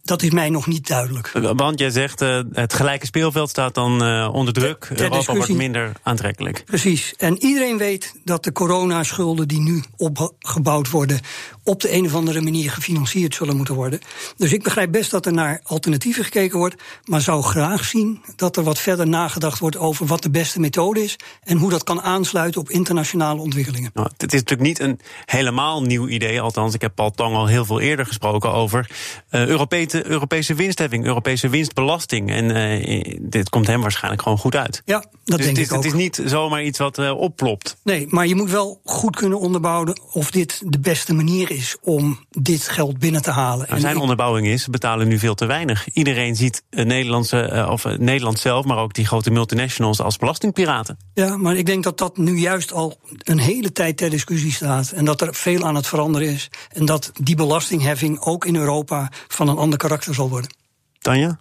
Dat 0.10 0.22
is 0.22 0.30
mij 0.30 0.50
nog 0.50 0.68
niet 0.68 0.88
duidelijk. 0.88 1.32
Want 1.56 1.80
jij 1.80 1.90
zegt 1.90 2.22
uh, 2.22 2.42
het 2.52 2.74
gelijke 2.74 3.06
speelveld 3.06 3.50
staat 3.50 3.74
dan 3.74 4.04
uh, 4.04 4.30
onder 4.34 4.54
druk. 4.54 4.80
Ter, 4.80 4.88
ter 4.88 5.04
Europa 5.04 5.18
discussie. 5.18 5.56
wordt 5.56 5.62
minder 5.62 5.92
aantrekkelijk. 6.04 6.64
Precies. 6.66 7.14
En 7.18 7.44
iedereen 7.44 7.78
weet 7.78 8.14
dat 8.24 8.44
de 8.44 8.52
coronaschulden 8.52 9.48
die 9.48 9.60
nu 9.60 9.84
opgebouwd 9.98 10.90
worden 10.90 11.20
op 11.64 11.82
de 11.82 11.94
een 11.94 12.06
of 12.06 12.16
andere 12.16 12.42
manier 12.42 12.72
gefinancierd 12.72 13.36
zullen 13.36 13.56
moeten 13.56 13.76
worden. 13.76 14.00
Dus 14.38 14.54
ik 14.54 14.64
begrijp 14.64 14.92
best 14.92 15.12
dat 15.12 15.26
er 15.26 15.34
naar 15.34 15.62
alternatieven 15.64 16.24
gekeken 16.24 16.58
wordt, 16.58 16.76
maar 17.04 17.22
zou 17.22 17.44
graag 17.44 17.84
zien 17.84 18.22
dat 18.36 18.58
er 18.58 18.64
wat 18.64 18.80
verder 18.80 19.08
nagedacht 19.08 19.60
wordt 19.60 19.78
over 19.78 20.06
wat 20.06 20.24
de 20.24 20.30
beste 20.30 20.60
methode 20.60 21.04
is 21.04 21.16
en 21.44 21.58
hoe 21.58 21.70
dat 21.70 21.84
kan 21.84 22.02
aansluiten 22.02 22.62
op 22.62 22.70
internationale 22.70 23.42
ontwikkelingen. 23.42 23.92
Nou, 23.94 24.10
het 24.18 24.34
is 24.34 24.40
natuurlijk 24.40 24.70
niet 24.70 24.80
een 24.80 25.00
helemaal 25.26 25.82
nieuw 25.82 26.08
idee, 26.08 26.42
althans 26.42 26.74
ik 26.74 26.82
heb 26.82 26.96
Paul 26.96 27.12
Tang 27.12 27.36
al 27.36 27.48
heel 27.48 27.66
veel 27.66 27.80
eerder 27.80 28.06
gesproken 28.06 28.52
over 28.52 28.90
uh, 29.32 29.46
Europese, 29.46 29.99
Europese 30.06 30.54
winstheffing, 30.54 31.06
Europese 31.06 31.50
winstbelasting. 31.50 32.32
En 32.32 32.58
uh, 32.58 33.18
dit 33.22 33.50
komt 33.50 33.68
hem 33.68 33.82
waarschijnlijk 33.82 34.22
gewoon 34.22 34.38
goed 34.38 34.56
uit. 34.56 34.82
Ja, 34.86 35.00
dat 35.00 35.10
dus 35.26 35.38
denk 35.38 35.50
het 35.50 35.58
is, 35.58 35.66
ik 35.66 35.72
ook. 35.72 35.84
Het 35.84 35.94
is 35.94 36.00
niet 36.00 36.22
zomaar 36.26 36.64
iets 36.64 36.80
wat 36.80 36.98
uh, 36.98 37.12
opplopt. 37.12 37.78
Nee, 37.84 38.06
maar 38.10 38.28
je 38.28 38.36
moet 38.36 38.50
wel 38.50 38.80
goed 38.84 39.16
kunnen 39.16 39.40
onderbouwen 39.40 40.02
of 40.12 40.32
dit 40.32 40.62
de 40.66 40.80
beste 40.80 41.14
manier 41.14 41.52
is 41.52 41.78
om 41.82 42.20
dit 42.30 42.68
geld 42.68 43.00
binnen 43.00 43.22
te 43.22 43.32
halen. 43.32 43.66
Nou, 43.70 43.80
zijn 43.80 43.98
onderbouwing 43.98 44.48
is, 44.48 44.66
we 44.66 44.72
betalen 44.72 45.08
nu 45.08 45.20
veel 45.20 45.36
te 45.36 45.46
weinig. 45.46 45.88
Iedereen 45.94 46.36
ziet 46.36 46.64
Nederlandse, 46.70 47.68
of 47.70 47.84
Nederland 47.98 48.40
zelf, 48.40 48.66
maar 48.66 48.78
ook 48.78 48.94
die 48.94 49.06
grote 49.06 49.32
multinationals 49.32 50.02
als 50.02 50.18
belastingpiraten. 50.18 50.98
Ja, 51.14 51.38
maar 51.38 51.56
ik 51.56 51.66
denk 51.66 51.84
dat 51.84 51.98
dat 51.98 52.18
nu 52.18 52.38
juist 52.38 52.74
al 52.74 52.98
een 53.18 53.40
hele 53.40 53.72
tijd 53.72 53.98
ter 53.98 54.10
discussie 54.10 54.52
staat. 54.52 54.92
En 54.92 55.06
dat 55.06 55.22
er 55.22 55.36
veel 55.36 55.64
aan 55.64 55.76
het 55.76 55.88
veranderen 55.88 56.28
is. 56.28 56.50
En 56.72 56.86
dat 56.86 57.12
die 57.22 57.36
belastingheffing 57.36 58.20
ook 58.20 58.46
in 58.46 58.56
Europa 58.56 59.12
van 59.28 59.48
een 59.48 59.58
ander 59.58 59.78
karakter 59.78 59.89
zal 59.98 60.30
worden. 60.30 60.56
Tanja? 61.00 61.40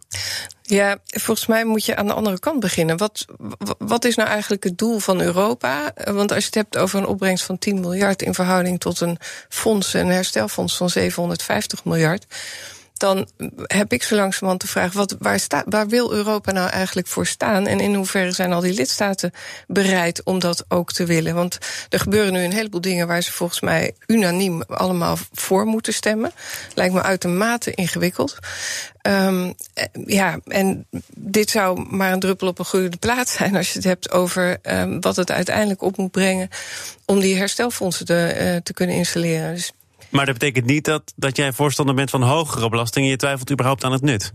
Ja, 0.62 0.98
volgens 1.06 1.46
mij 1.46 1.64
moet 1.64 1.84
je 1.84 1.96
aan 1.96 2.06
de 2.06 2.12
andere 2.12 2.38
kant 2.38 2.60
beginnen. 2.60 2.96
Wat, 2.96 3.24
wat 3.78 4.04
is 4.04 4.14
nou 4.14 4.28
eigenlijk 4.28 4.64
het 4.64 4.78
doel 4.78 4.98
van 4.98 5.20
Europa? 5.20 5.92
Want 6.04 6.32
als 6.32 6.40
je 6.40 6.46
het 6.46 6.54
hebt 6.54 6.76
over 6.76 6.98
een 6.98 7.06
opbrengst 7.06 7.44
van 7.44 7.58
10 7.58 7.80
miljard 7.80 8.22
in 8.22 8.34
verhouding 8.34 8.80
tot 8.80 9.00
een 9.00 9.18
fonds, 9.48 9.94
een 9.94 10.06
herstelfonds 10.06 10.76
van 10.76 10.90
750 10.90 11.84
miljard 11.84 12.26
dan 12.98 13.28
heb 13.66 13.92
ik 13.92 14.02
zo 14.02 14.16
langzamerhand 14.16 14.60
de 14.60 14.68
vraag: 14.68 14.92
wat, 14.92 15.16
waar, 15.18 15.64
waar 15.64 15.88
wil 15.88 16.12
Europa 16.12 16.52
nou 16.52 16.70
eigenlijk 16.70 17.06
voor 17.06 17.26
staan? 17.26 17.66
En 17.66 17.80
in 17.80 17.94
hoeverre 17.94 18.32
zijn 18.32 18.52
al 18.52 18.60
die 18.60 18.74
lidstaten 18.74 19.32
bereid 19.66 20.22
om 20.22 20.38
dat 20.38 20.64
ook 20.68 20.92
te 20.92 21.04
willen? 21.04 21.34
Want 21.34 21.58
er 21.88 22.00
gebeuren 22.00 22.32
nu 22.32 22.44
een 22.44 22.52
heleboel 22.52 22.80
dingen 22.80 23.06
waar 23.06 23.22
ze 23.22 23.32
volgens 23.32 23.60
mij 23.60 23.94
unaniem 24.06 24.62
allemaal 24.62 25.16
voor 25.32 25.66
moeten 25.66 25.94
stemmen. 25.94 26.32
Lijkt 26.74 26.94
me 26.94 27.02
uitermate 27.02 27.70
ingewikkeld. 27.74 28.38
Um, 29.02 29.54
ja, 30.06 30.38
en 30.46 30.86
dit 31.14 31.50
zou 31.50 31.86
maar 31.90 32.12
een 32.12 32.20
druppel 32.20 32.48
op 32.48 32.58
een 32.58 32.64
goede 32.64 32.96
plaats 32.96 33.32
zijn 33.32 33.56
als 33.56 33.68
je 33.68 33.74
het 33.74 33.84
hebt 33.84 34.10
over 34.10 34.58
um, 34.62 35.00
wat 35.00 35.16
het 35.16 35.30
uiteindelijk 35.30 35.82
op 35.82 35.96
moet 35.96 36.10
brengen 36.10 36.48
om 37.04 37.20
die 37.20 37.36
herstelfondsen 37.36 38.06
te, 38.06 38.36
uh, 38.40 38.56
te 38.62 38.72
kunnen 38.72 38.96
installeren. 38.96 39.54
Dus 39.54 39.72
maar 40.08 40.26
dat 40.26 40.38
betekent 40.38 40.66
niet 40.66 40.84
dat, 40.84 41.12
dat 41.16 41.36
jij 41.36 41.52
voorstander 41.52 41.94
bent 41.94 42.10
van 42.10 42.22
hogere 42.22 42.68
belastingen. 42.68 43.10
Je 43.10 43.16
twijfelt 43.16 43.50
überhaupt 43.50 43.84
aan 43.84 43.92
het 43.92 44.02
nut. 44.02 44.32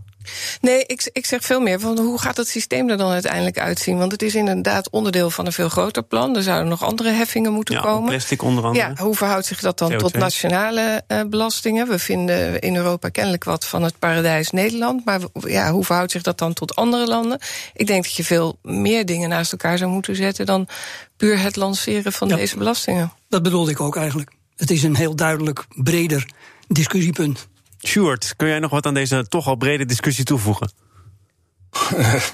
Nee, 0.60 0.84
ik, 0.86 1.10
ik 1.12 1.26
zeg 1.26 1.42
veel 1.44 1.60
meer 1.60 1.80
van 1.80 1.98
hoe 1.98 2.20
gaat 2.20 2.36
het 2.36 2.48
systeem 2.48 2.90
er 2.90 2.96
dan 2.96 3.10
uiteindelijk 3.10 3.58
uitzien? 3.58 3.98
Want 3.98 4.12
het 4.12 4.22
is 4.22 4.34
inderdaad 4.34 4.90
onderdeel 4.90 5.30
van 5.30 5.46
een 5.46 5.52
veel 5.52 5.68
groter 5.68 6.02
plan. 6.02 6.36
Er 6.36 6.42
zouden 6.42 6.68
nog 6.68 6.84
andere 6.84 7.10
heffingen 7.10 7.52
moeten 7.52 7.74
ja, 7.74 7.80
komen. 7.80 8.10
Plastic 8.10 8.42
onder 8.42 8.64
andere. 8.64 8.86
Ja, 8.86 9.02
hoe 9.02 9.14
verhoudt 9.14 9.46
zich 9.46 9.60
dat 9.60 9.78
dan 9.78 9.92
CO2. 9.92 9.96
tot 9.96 10.14
nationale 10.14 11.02
uh, 11.08 11.20
belastingen? 11.26 11.88
We 11.88 11.98
vinden 11.98 12.60
in 12.60 12.76
Europa 12.76 13.08
kennelijk 13.08 13.44
wat 13.44 13.64
van 13.64 13.82
het 13.82 13.98
paradijs 13.98 14.50
Nederland. 14.50 15.04
Maar 15.04 15.20
ja, 15.32 15.70
hoe 15.72 15.84
verhoudt 15.84 16.12
zich 16.12 16.22
dat 16.22 16.38
dan 16.38 16.52
tot 16.52 16.76
andere 16.76 17.06
landen? 17.06 17.38
Ik 17.74 17.86
denk 17.86 18.04
dat 18.04 18.14
je 18.14 18.24
veel 18.24 18.58
meer 18.62 19.06
dingen 19.06 19.28
naast 19.28 19.52
elkaar 19.52 19.78
zou 19.78 19.90
moeten 19.90 20.16
zetten 20.16 20.46
dan 20.46 20.68
puur 21.16 21.40
het 21.40 21.56
lanceren 21.56 22.12
van 22.12 22.28
ja, 22.28 22.36
deze 22.36 22.56
belastingen. 22.56 23.12
Dat 23.28 23.42
bedoelde 23.42 23.70
ik 23.70 23.80
ook 23.80 23.96
eigenlijk. 23.96 24.30
Het 24.56 24.70
is 24.70 24.82
een 24.82 24.96
heel 24.96 25.16
duidelijk 25.16 25.64
breder 25.68 26.26
discussiepunt. 26.66 27.48
Sjoerd, 27.86 28.34
kun 28.36 28.48
jij 28.48 28.58
nog 28.58 28.70
wat 28.70 28.86
aan 28.86 28.94
deze 28.94 29.26
toch 29.28 29.46
al 29.46 29.56
brede 29.56 29.84
discussie 29.84 30.24
toevoegen? 30.24 30.70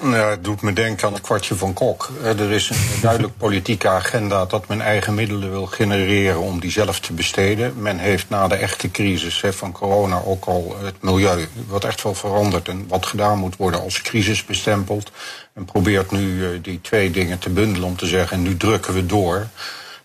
nou, 0.02 0.30
het 0.30 0.44
doet 0.44 0.62
me 0.62 0.72
denken 0.72 1.06
aan 1.06 1.12
het 1.12 1.22
kwartje 1.22 1.54
van 1.54 1.72
Kok. 1.72 2.10
Er 2.22 2.50
is 2.50 2.70
een 2.70 3.00
duidelijk 3.00 3.36
politieke 3.36 3.88
agenda 3.88 4.44
dat 4.46 4.68
men 4.68 4.80
eigen 4.80 5.14
middelen 5.14 5.50
wil 5.50 5.66
genereren 5.66 6.40
om 6.40 6.60
die 6.60 6.70
zelf 6.70 7.00
te 7.00 7.12
besteden. 7.12 7.82
Men 7.82 7.98
heeft 7.98 8.28
na 8.28 8.48
de 8.48 8.54
echte 8.54 8.90
crisis 8.90 9.42
van 9.50 9.72
corona 9.72 10.22
ook 10.24 10.44
al 10.44 10.76
het 10.82 11.02
milieu, 11.02 11.48
wat 11.66 11.84
echt 11.84 12.02
wel 12.02 12.14
veranderd 12.14 12.68
en 12.68 12.84
wat 12.88 13.06
gedaan 13.06 13.38
moet 13.38 13.56
worden 13.56 13.80
als 13.80 14.02
crisis 14.02 14.44
bestempeld. 14.44 15.10
En 15.54 15.64
probeert 15.64 16.10
nu 16.10 16.60
die 16.60 16.80
twee 16.80 17.10
dingen 17.10 17.38
te 17.38 17.50
bundelen 17.50 17.88
om 17.88 17.96
te 17.96 18.06
zeggen, 18.06 18.36
en 18.36 18.42
nu 18.42 18.56
drukken 18.56 18.94
we 18.94 19.06
door 19.06 19.46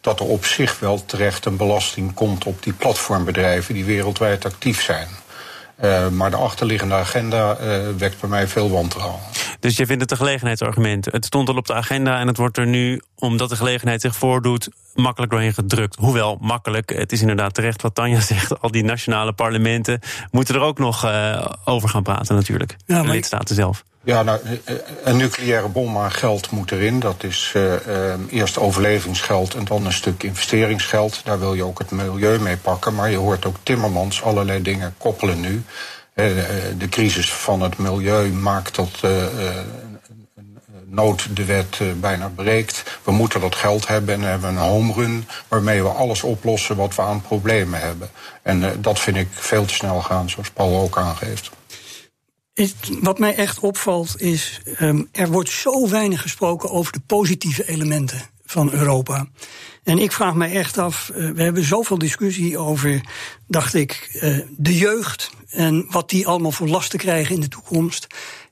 dat 0.05 0.19
er 0.19 0.25
op 0.25 0.45
zich 0.45 0.79
wel 0.79 1.05
terecht 1.05 1.45
een 1.45 1.57
belasting 1.57 2.13
komt 2.13 2.45
op 2.45 2.63
die 2.63 2.73
platformbedrijven 2.73 3.73
die 3.73 3.85
wereldwijd 3.85 4.45
actief 4.45 4.81
zijn. 4.81 5.07
Uh, 5.83 6.07
maar 6.07 6.31
de 6.31 6.37
achterliggende 6.37 6.93
agenda 6.95 7.57
uh, 7.59 7.87
wekt 7.97 8.19
bij 8.19 8.29
mij 8.29 8.47
veel 8.47 8.69
wantrouwen. 8.69 9.19
Dus 9.59 9.77
je 9.77 9.85
vindt 9.85 10.01
het 10.01 10.11
een 10.11 10.17
gelegenheidsargument. 10.17 11.05
Het 11.05 11.25
stond 11.25 11.49
al 11.49 11.55
op 11.55 11.67
de 11.67 11.73
agenda 11.73 12.19
en 12.19 12.27
het 12.27 12.37
wordt 12.37 12.57
er 12.57 12.67
nu, 12.67 13.01
omdat 13.15 13.49
de 13.49 13.55
gelegenheid 13.55 14.01
zich 14.01 14.15
voordoet, 14.15 14.69
makkelijk 14.93 15.31
doorheen 15.31 15.53
gedrukt. 15.53 15.95
Hoewel 15.95 16.37
makkelijk, 16.41 16.89
het 16.89 17.11
is 17.11 17.21
inderdaad 17.21 17.53
terecht 17.53 17.81
wat 17.81 17.95
Tanja 17.95 18.19
zegt. 18.33 18.61
Al 18.61 18.71
die 18.71 18.83
nationale 18.83 19.33
parlementen 19.33 19.99
moeten 20.31 20.55
er 20.55 20.61
ook 20.61 20.79
nog 20.79 21.05
uh, 21.05 21.45
over 21.65 21.89
gaan 21.89 22.03
praten, 22.03 22.35
natuurlijk. 22.35 22.75
Ja, 22.85 23.01
de 23.01 23.07
lidstaten 23.07 23.55
zelf. 23.55 23.83
Ja, 24.05 24.23
nou, 24.23 24.39
een 25.03 25.17
nucleaire 25.17 25.67
bom 25.67 25.97
aan 25.97 26.11
geld 26.11 26.51
moet 26.51 26.71
erin. 26.71 26.99
Dat 26.99 27.23
is 27.23 27.53
uh, 27.55 27.73
eerst 28.29 28.57
overlevingsgeld 28.57 29.55
en 29.55 29.65
dan 29.65 29.85
een 29.85 29.93
stuk 29.93 30.23
investeringsgeld. 30.23 31.21
Daar 31.23 31.39
wil 31.39 31.53
je 31.53 31.63
ook 31.63 31.79
het 31.79 31.91
milieu 31.91 32.39
mee 32.39 32.57
pakken. 32.57 32.95
Maar 32.95 33.09
je 33.09 33.17
hoort 33.17 33.45
ook 33.45 33.55
Timmermans 33.63 34.23
allerlei 34.23 34.61
dingen 34.61 34.95
koppelen 34.97 35.39
nu. 35.39 35.63
De 36.77 36.89
crisis 36.89 37.33
van 37.33 37.61
het 37.61 37.77
milieu 37.77 38.31
maakt 38.31 38.75
dat 38.75 39.11
nood 40.85 41.35
de 41.35 41.45
wet 41.45 41.79
bijna 41.99 42.31
breekt. 42.35 42.83
We 43.03 43.11
moeten 43.11 43.41
dat 43.41 43.55
geld 43.55 43.87
hebben 43.87 44.15
en 44.15 44.21
hebben 44.21 44.49
een 44.49 44.57
home 44.57 44.93
run 44.93 45.27
waarmee 45.47 45.83
we 45.83 45.89
alles 45.89 46.23
oplossen 46.23 46.75
wat 46.75 46.95
we 46.95 47.01
aan 47.01 47.21
problemen 47.21 47.79
hebben. 47.79 48.09
En 48.41 48.81
dat 48.81 48.99
vind 48.99 49.17
ik 49.17 49.27
veel 49.31 49.65
te 49.65 49.73
snel 49.73 50.01
gaan, 50.01 50.29
zoals 50.29 50.49
Paul 50.49 50.81
ook 50.81 50.97
aangeeft. 50.97 51.51
Wat 53.01 53.19
mij 53.19 53.35
echt 53.35 53.59
opvalt 53.59 54.21
is, 54.21 54.61
um, 54.79 55.07
er 55.11 55.31
wordt 55.31 55.49
zo 55.49 55.89
weinig 55.89 56.21
gesproken 56.21 56.69
over 56.69 56.91
de 56.91 56.99
positieve 56.99 57.67
elementen 57.67 58.21
van 58.45 58.71
Europa. 58.71 59.27
En 59.83 59.97
ik 59.97 60.11
vraag 60.11 60.35
mij 60.35 60.51
echt 60.51 60.77
af, 60.77 61.11
uh, 61.15 61.31
we 61.31 61.43
hebben 61.43 61.63
zoveel 61.63 61.97
discussie 61.97 62.57
over, 62.57 63.01
dacht 63.47 63.73
ik, 63.73 64.09
uh, 64.13 64.39
de 64.57 64.77
jeugd 64.77 65.31
en 65.49 65.85
wat 65.89 66.09
die 66.09 66.27
allemaal 66.27 66.51
voor 66.51 66.67
lasten 66.67 66.99
krijgen 66.99 67.35
in 67.35 67.41
de 67.41 67.47
toekomst. 67.47 68.07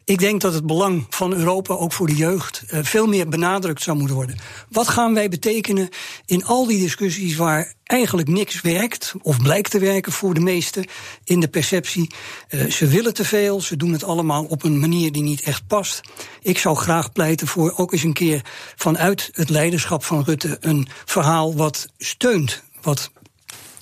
Ik 0.05 0.19
denk 0.19 0.41
dat 0.41 0.53
het 0.53 0.65
belang 0.65 1.05
van 1.09 1.33
Europa 1.33 1.73
ook 1.73 1.93
voor 1.93 2.07
de 2.07 2.15
jeugd 2.15 2.63
uh, 2.67 2.79
veel 2.83 3.07
meer 3.07 3.29
benadrukt 3.29 3.81
zou 3.81 3.97
moeten 3.97 4.15
worden. 4.15 4.37
Wat 4.69 4.87
gaan 4.87 5.13
wij 5.13 5.29
betekenen 5.29 5.89
in 6.25 6.45
al 6.45 6.65
die 6.65 6.79
discussies 6.79 7.35
waar 7.35 7.73
eigenlijk 7.83 8.27
niks 8.27 8.61
werkt, 8.61 9.13
of 9.21 9.41
blijkt 9.41 9.71
te 9.71 9.79
werken 9.79 10.11
voor 10.11 10.33
de 10.33 10.39
meesten 10.39 10.85
in 11.23 11.39
de 11.39 11.47
perceptie? 11.47 12.11
Uh, 12.49 12.71
ze 12.71 12.87
willen 12.87 13.13
te 13.13 13.25
veel, 13.25 13.61
ze 13.61 13.77
doen 13.77 13.91
het 13.91 14.03
allemaal 14.03 14.43
op 14.43 14.63
een 14.63 14.79
manier 14.79 15.11
die 15.11 15.23
niet 15.23 15.41
echt 15.41 15.67
past. 15.67 16.01
Ik 16.41 16.57
zou 16.57 16.75
graag 16.75 17.11
pleiten 17.11 17.47
voor 17.47 17.73
ook 17.77 17.91
eens 17.91 18.03
een 18.03 18.13
keer 18.13 18.41
vanuit 18.75 19.29
het 19.33 19.49
leiderschap 19.49 20.03
van 20.03 20.23
Rutte 20.23 20.57
een 20.59 20.87
verhaal 21.05 21.55
wat 21.55 21.87
steunt, 21.97 22.63
wat 22.81 23.11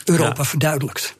Europa 0.05 0.41
ja. 0.41 0.45
verduidelijkt 0.45 1.19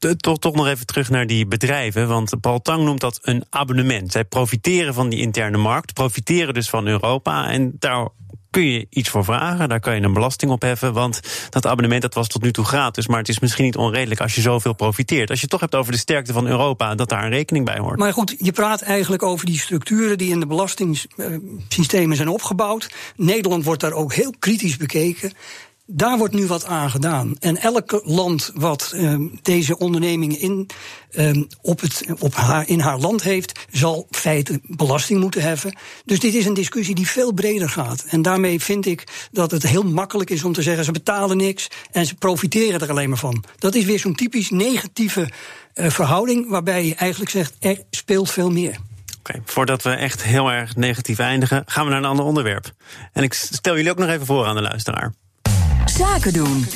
toch, 0.00 0.38
toch 0.38 0.54
nog 0.54 0.66
even 0.66 0.86
terug 0.86 1.10
naar 1.10 1.26
die 1.26 1.46
bedrijven. 1.46 2.08
Want 2.08 2.40
Paul 2.40 2.62
Tang 2.62 2.84
noemt 2.84 3.00
dat 3.00 3.18
een 3.22 3.44
abonnement. 3.50 4.12
Zij 4.12 4.24
profiteren 4.24 4.94
van 4.94 5.08
die 5.08 5.20
interne 5.20 5.58
markt, 5.58 5.92
profiteren 5.92 6.54
dus 6.54 6.68
van 6.68 6.86
Europa. 6.86 7.50
En 7.50 7.72
daar 7.78 8.08
kun 8.50 8.66
je 8.66 8.86
iets 8.90 9.08
voor 9.08 9.24
vragen. 9.24 9.68
Daar 9.68 9.80
kan 9.80 9.94
je 9.94 10.00
een 10.00 10.12
belasting 10.12 10.50
op 10.50 10.62
heffen. 10.62 10.92
Want 10.92 11.20
dat 11.50 11.66
abonnement 11.66 12.02
dat 12.02 12.14
was 12.14 12.28
tot 12.28 12.42
nu 12.42 12.52
toe 12.52 12.64
gratis. 12.64 13.06
Maar 13.06 13.18
het 13.18 13.28
is 13.28 13.38
misschien 13.38 13.64
niet 13.64 13.76
onredelijk 13.76 14.20
als 14.20 14.34
je 14.34 14.40
zoveel 14.40 14.74
profiteert. 14.74 15.30
Als 15.30 15.38
je 15.38 15.42
het 15.42 15.50
toch 15.50 15.60
hebt 15.60 15.74
over 15.74 15.92
de 15.92 15.98
sterkte 15.98 16.32
van 16.32 16.46
Europa, 16.46 16.94
dat 16.94 17.08
daar 17.08 17.24
een 17.24 17.30
rekening 17.30 17.64
bij 17.64 17.78
hoort. 17.78 17.98
Maar 17.98 18.12
goed, 18.12 18.34
je 18.38 18.52
praat 18.52 18.82
eigenlijk 18.82 19.22
over 19.22 19.46
die 19.46 19.58
structuren 19.58 20.18
die 20.18 20.30
in 20.30 20.40
de 20.40 20.46
belastingssystemen 20.46 22.16
zijn 22.16 22.28
opgebouwd. 22.28 22.90
Nederland 23.16 23.64
wordt 23.64 23.80
daar 23.80 23.92
ook 23.92 24.14
heel 24.14 24.34
kritisch 24.38 24.76
bekeken. 24.76 25.32
Daar 25.92 26.18
wordt 26.18 26.34
nu 26.34 26.46
wat 26.46 26.64
aan 26.64 26.90
gedaan. 26.90 27.36
En 27.38 27.56
elk 27.56 28.02
land 28.04 28.50
wat 28.54 28.92
um, 28.94 29.38
deze 29.42 29.78
ondernemingen 29.78 30.40
in, 30.40 30.66
um, 31.16 31.46
op 31.62 31.80
het, 31.80 32.04
op 32.18 32.34
haar, 32.34 32.68
in 32.68 32.80
haar 32.80 32.98
land 32.98 33.22
heeft, 33.22 33.66
zal 33.70 34.06
feiten 34.10 34.62
belasting 34.66 35.20
moeten 35.20 35.42
heffen. 35.42 35.78
Dus 36.04 36.20
dit 36.20 36.34
is 36.34 36.46
een 36.46 36.54
discussie 36.54 36.94
die 36.94 37.08
veel 37.08 37.32
breder 37.32 37.68
gaat. 37.68 38.04
En 38.08 38.22
daarmee 38.22 38.60
vind 38.60 38.86
ik 38.86 39.28
dat 39.32 39.50
het 39.50 39.62
heel 39.62 39.82
makkelijk 39.82 40.30
is 40.30 40.44
om 40.44 40.52
te 40.52 40.62
zeggen: 40.62 40.84
ze 40.84 40.92
betalen 40.92 41.36
niks 41.36 41.68
en 41.90 42.06
ze 42.06 42.14
profiteren 42.14 42.80
er 42.80 42.90
alleen 42.90 43.08
maar 43.08 43.18
van. 43.18 43.44
Dat 43.58 43.74
is 43.74 43.84
weer 43.84 43.98
zo'n 43.98 44.14
typisch 44.14 44.50
negatieve 44.50 45.28
uh, 45.74 45.90
verhouding, 45.90 46.48
waarbij 46.48 46.86
je 46.86 46.94
eigenlijk 46.94 47.30
zegt: 47.30 47.56
er 47.60 47.78
speelt 47.90 48.30
veel 48.30 48.50
meer. 48.50 48.76
Oké, 49.18 49.42
voordat 49.44 49.82
we 49.82 49.90
echt 49.90 50.22
heel 50.22 50.50
erg 50.50 50.76
negatief 50.76 51.18
eindigen, 51.18 51.62
gaan 51.66 51.84
we 51.84 51.90
naar 51.90 51.98
een 51.98 52.08
ander 52.08 52.24
onderwerp. 52.24 52.72
En 53.12 53.22
ik 53.22 53.34
stel 53.34 53.76
jullie 53.76 53.90
ook 53.90 53.98
nog 53.98 54.08
even 54.08 54.26
voor 54.26 54.46
aan 54.46 54.54
de 54.54 54.62
luisteraar. 54.62 55.12
Zaken 56.00 56.32
doen. 56.32 56.66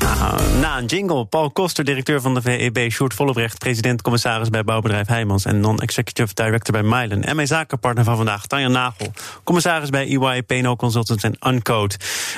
Nou, 0.00 0.58
na 0.60 0.78
een 0.78 0.84
jingle, 0.84 1.24
Paul 1.24 1.50
Koster, 1.50 1.84
directeur 1.84 2.20
van 2.20 2.34
de 2.34 2.42
VEB, 2.42 2.90
Sjoerd 2.90 3.14
Vollebrecht, 3.14 3.58
president-commissaris 3.58 4.50
bij 4.50 4.64
bouwbedrijf 4.64 5.06
Heijmans 5.06 5.44
en 5.44 5.60
non-executive 5.60 6.34
director 6.34 6.72
bij 6.72 6.82
Mylen. 6.82 7.24
En 7.24 7.36
mijn 7.36 7.46
zakenpartner 7.46 8.04
van 8.04 8.16
vandaag, 8.16 8.46
Tanja 8.46 8.68
Nagel, 8.68 9.12
commissaris 9.44 9.90
bij 9.90 10.18
EY, 10.18 10.42
PNO 10.42 10.76
Consultants 10.76 11.22
en 11.22 11.36
Uncode. 11.46 11.94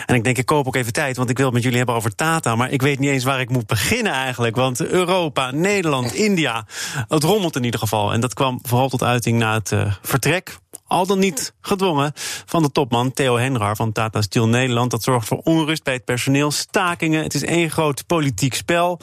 En 0.06 0.14
ik 0.14 0.24
denk, 0.24 0.38
ik 0.38 0.46
koop 0.46 0.66
ook 0.66 0.76
even 0.76 0.92
tijd, 0.92 1.16
want 1.16 1.30
ik 1.30 1.36
wil 1.36 1.46
het 1.46 1.54
met 1.54 1.62
jullie 1.62 1.78
hebben 1.78 1.96
over 1.96 2.14
Tata, 2.14 2.56
maar 2.56 2.70
ik 2.70 2.82
weet 2.82 2.98
niet 2.98 3.10
eens 3.10 3.24
waar 3.24 3.40
ik 3.40 3.50
moet 3.50 3.66
beginnen 3.66 4.12
eigenlijk. 4.12 4.56
Want 4.56 4.86
Europa, 4.86 5.50
Nederland, 5.50 6.14
India, 6.14 6.66
het 7.08 7.22
rommelt 7.22 7.56
in 7.56 7.64
ieder 7.64 7.80
geval. 7.80 8.12
En 8.12 8.20
dat 8.20 8.34
kwam 8.34 8.58
vooral 8.62 8.88
tot 8.88 9.02
uiting 9.02 9.38
na 9.38 9.54
het 9.54 9.70
uh, 9.70 9.92
vertrek 10.02 10.58
al 10.90 11.06
dan 11.06 11.18
niet 11.18 11.54
gedwongen, 11.60 12.12
van 12.46 12.62
de 12.62 12.72
topman 12.72 13.12
Theo 13.12 13.36
Henrar 13.36 13.76
van 13.76 13.92
Tata 13.92 14.22
Steel 14.22 14.48
Nederland. 14.48 14.90
Dat 14.90 15.02
zorgt 15.02 15.26
voor 15.26 15.40
onrust 15.44 15.84
bij 15.84 15.94
het 15.94 16.04
personeel, 16.04 16.50
stakingen. 16.50 17.22
Het 17.22 17.34
is 17.34 17.42
één 17.42 17.70
groot 17.70 18.06
politiek 18.06 18.54
spel. 18.54 19.00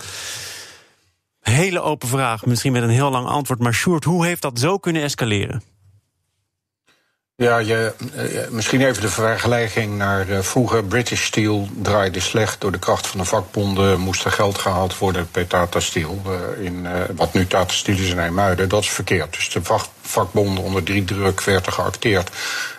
Hele 1.40 1.82
open 1.82 2.08
vraag, 2.08 2.46
misschien 2.46 2.72
met 2.72 2.84
een 2.84 2.90
heel 2.90 3.10
lang 3.10 3.28
antwoord. 3.28 3.60
Maar 3.60 3.74
Sjoerd, 3.74 4.04
hoe 4.04 4.26
heeft 4.26 4.42
dat 4.42 4.60
zo 4.60 4.78
kunnen 4.78 5.02
escaleren? 5.02 5.64
Ja, 7.44 7.58
je, 7.58 7.94
uh, 8.16 8.50
misschien 8.50 8.82
even 8.82 9.02
de 9.02 9.10
vergelijking 9.10 9.98
naar 9.98 10.26
vroeger. 10.44 10.84
British 10.84 11.24
Steel 11.24 11.68
draaide 11.82 12.20
slecht 12.20 12.62
door 12.62 12.72
de 12.72 12.80
kracht 12.80 13.08
van 13.08 13.20
de 13.20 13.26
vakbonden. 13.26 14.00
Moest 14.00 14.26
er 14.26 14.32
geld 14.32 14.58
gehaald 14.58 14.98
worden 14.98 15.28
bij 15.32 15.46
Tata 15.46 15.80
Steel. 15.80 16.22
Uh, 16.28 16.66
in, 16.66 16.88
wat 17.16 17.34
nu 17.34 17.48
Tata 17.48 17.74
Steel 17.74 17.98
is 17.98 18.10
in 18.10 18.20
IJmuiden. 18.20 18.70
Dat 18.70 18.84
is 18.84 18.90
verkeerd. 18.90 19.34
Dus 19.34 19.50
de 19.50 19.64
vak, 19.64 19.86
vakbonden 20.02 20.64
onder 20.64 20.84
drie 20.84 21.04
druk 21.04 21.42
werden 21.42 21.74
geacteerd. 21.74 22.30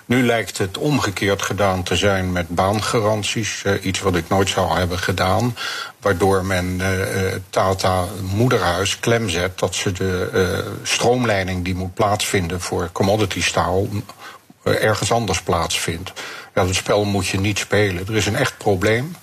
Nu 0.05 0.27
lijkt 0.27 0.59
het 0.59 0.79
omgekeerd 0.79 1.43
gedaan 1.43 1.83
te 1.83 1.97
zijn 1.97 2.33
met 2.33 2.49
baangaranties. 2.49 3.65
iets 3.83 4.01
wat 4.01 4.17
ik 4.17 4.29
nooit 4.29 4.49
zou 4.49 4.79
hebben 4.79 4.99
gedaan. 4.99 5.57
Waardoor 6.01 6.45
men 6.45 6.81
Tata 7.51 8.05
moederhuis 8.21 9.01
klem 9.01 9.29
zet 9.29 9.59
dat 9.59 9.75
ze 9.75 9.93
de 9.93 10.65
stroomleiding 10.83 11.65
die 11.65 11.75
moet 11.75 11.95
plaatsvinden 11.95 12.61
voor 12.61 12.89
commodity 12.93 13.43
staal 13.43 13.89
ergens 14.77 15.13
anders 15.13 15.43
plaatsvindt. 15.43 16.13
Ja, 16.55 16.65
dat 16.65 16.75
spel 16.75 17.05
moet 17.05 17.27
je 17.27 17.41
niet 17.41 17.59
spelen. 17.59 18.07
Er 18.09 18.17
is 18.17 18.27
een 18.27 18.37
echt 18.37 18.57
probleem. 18.57 19.17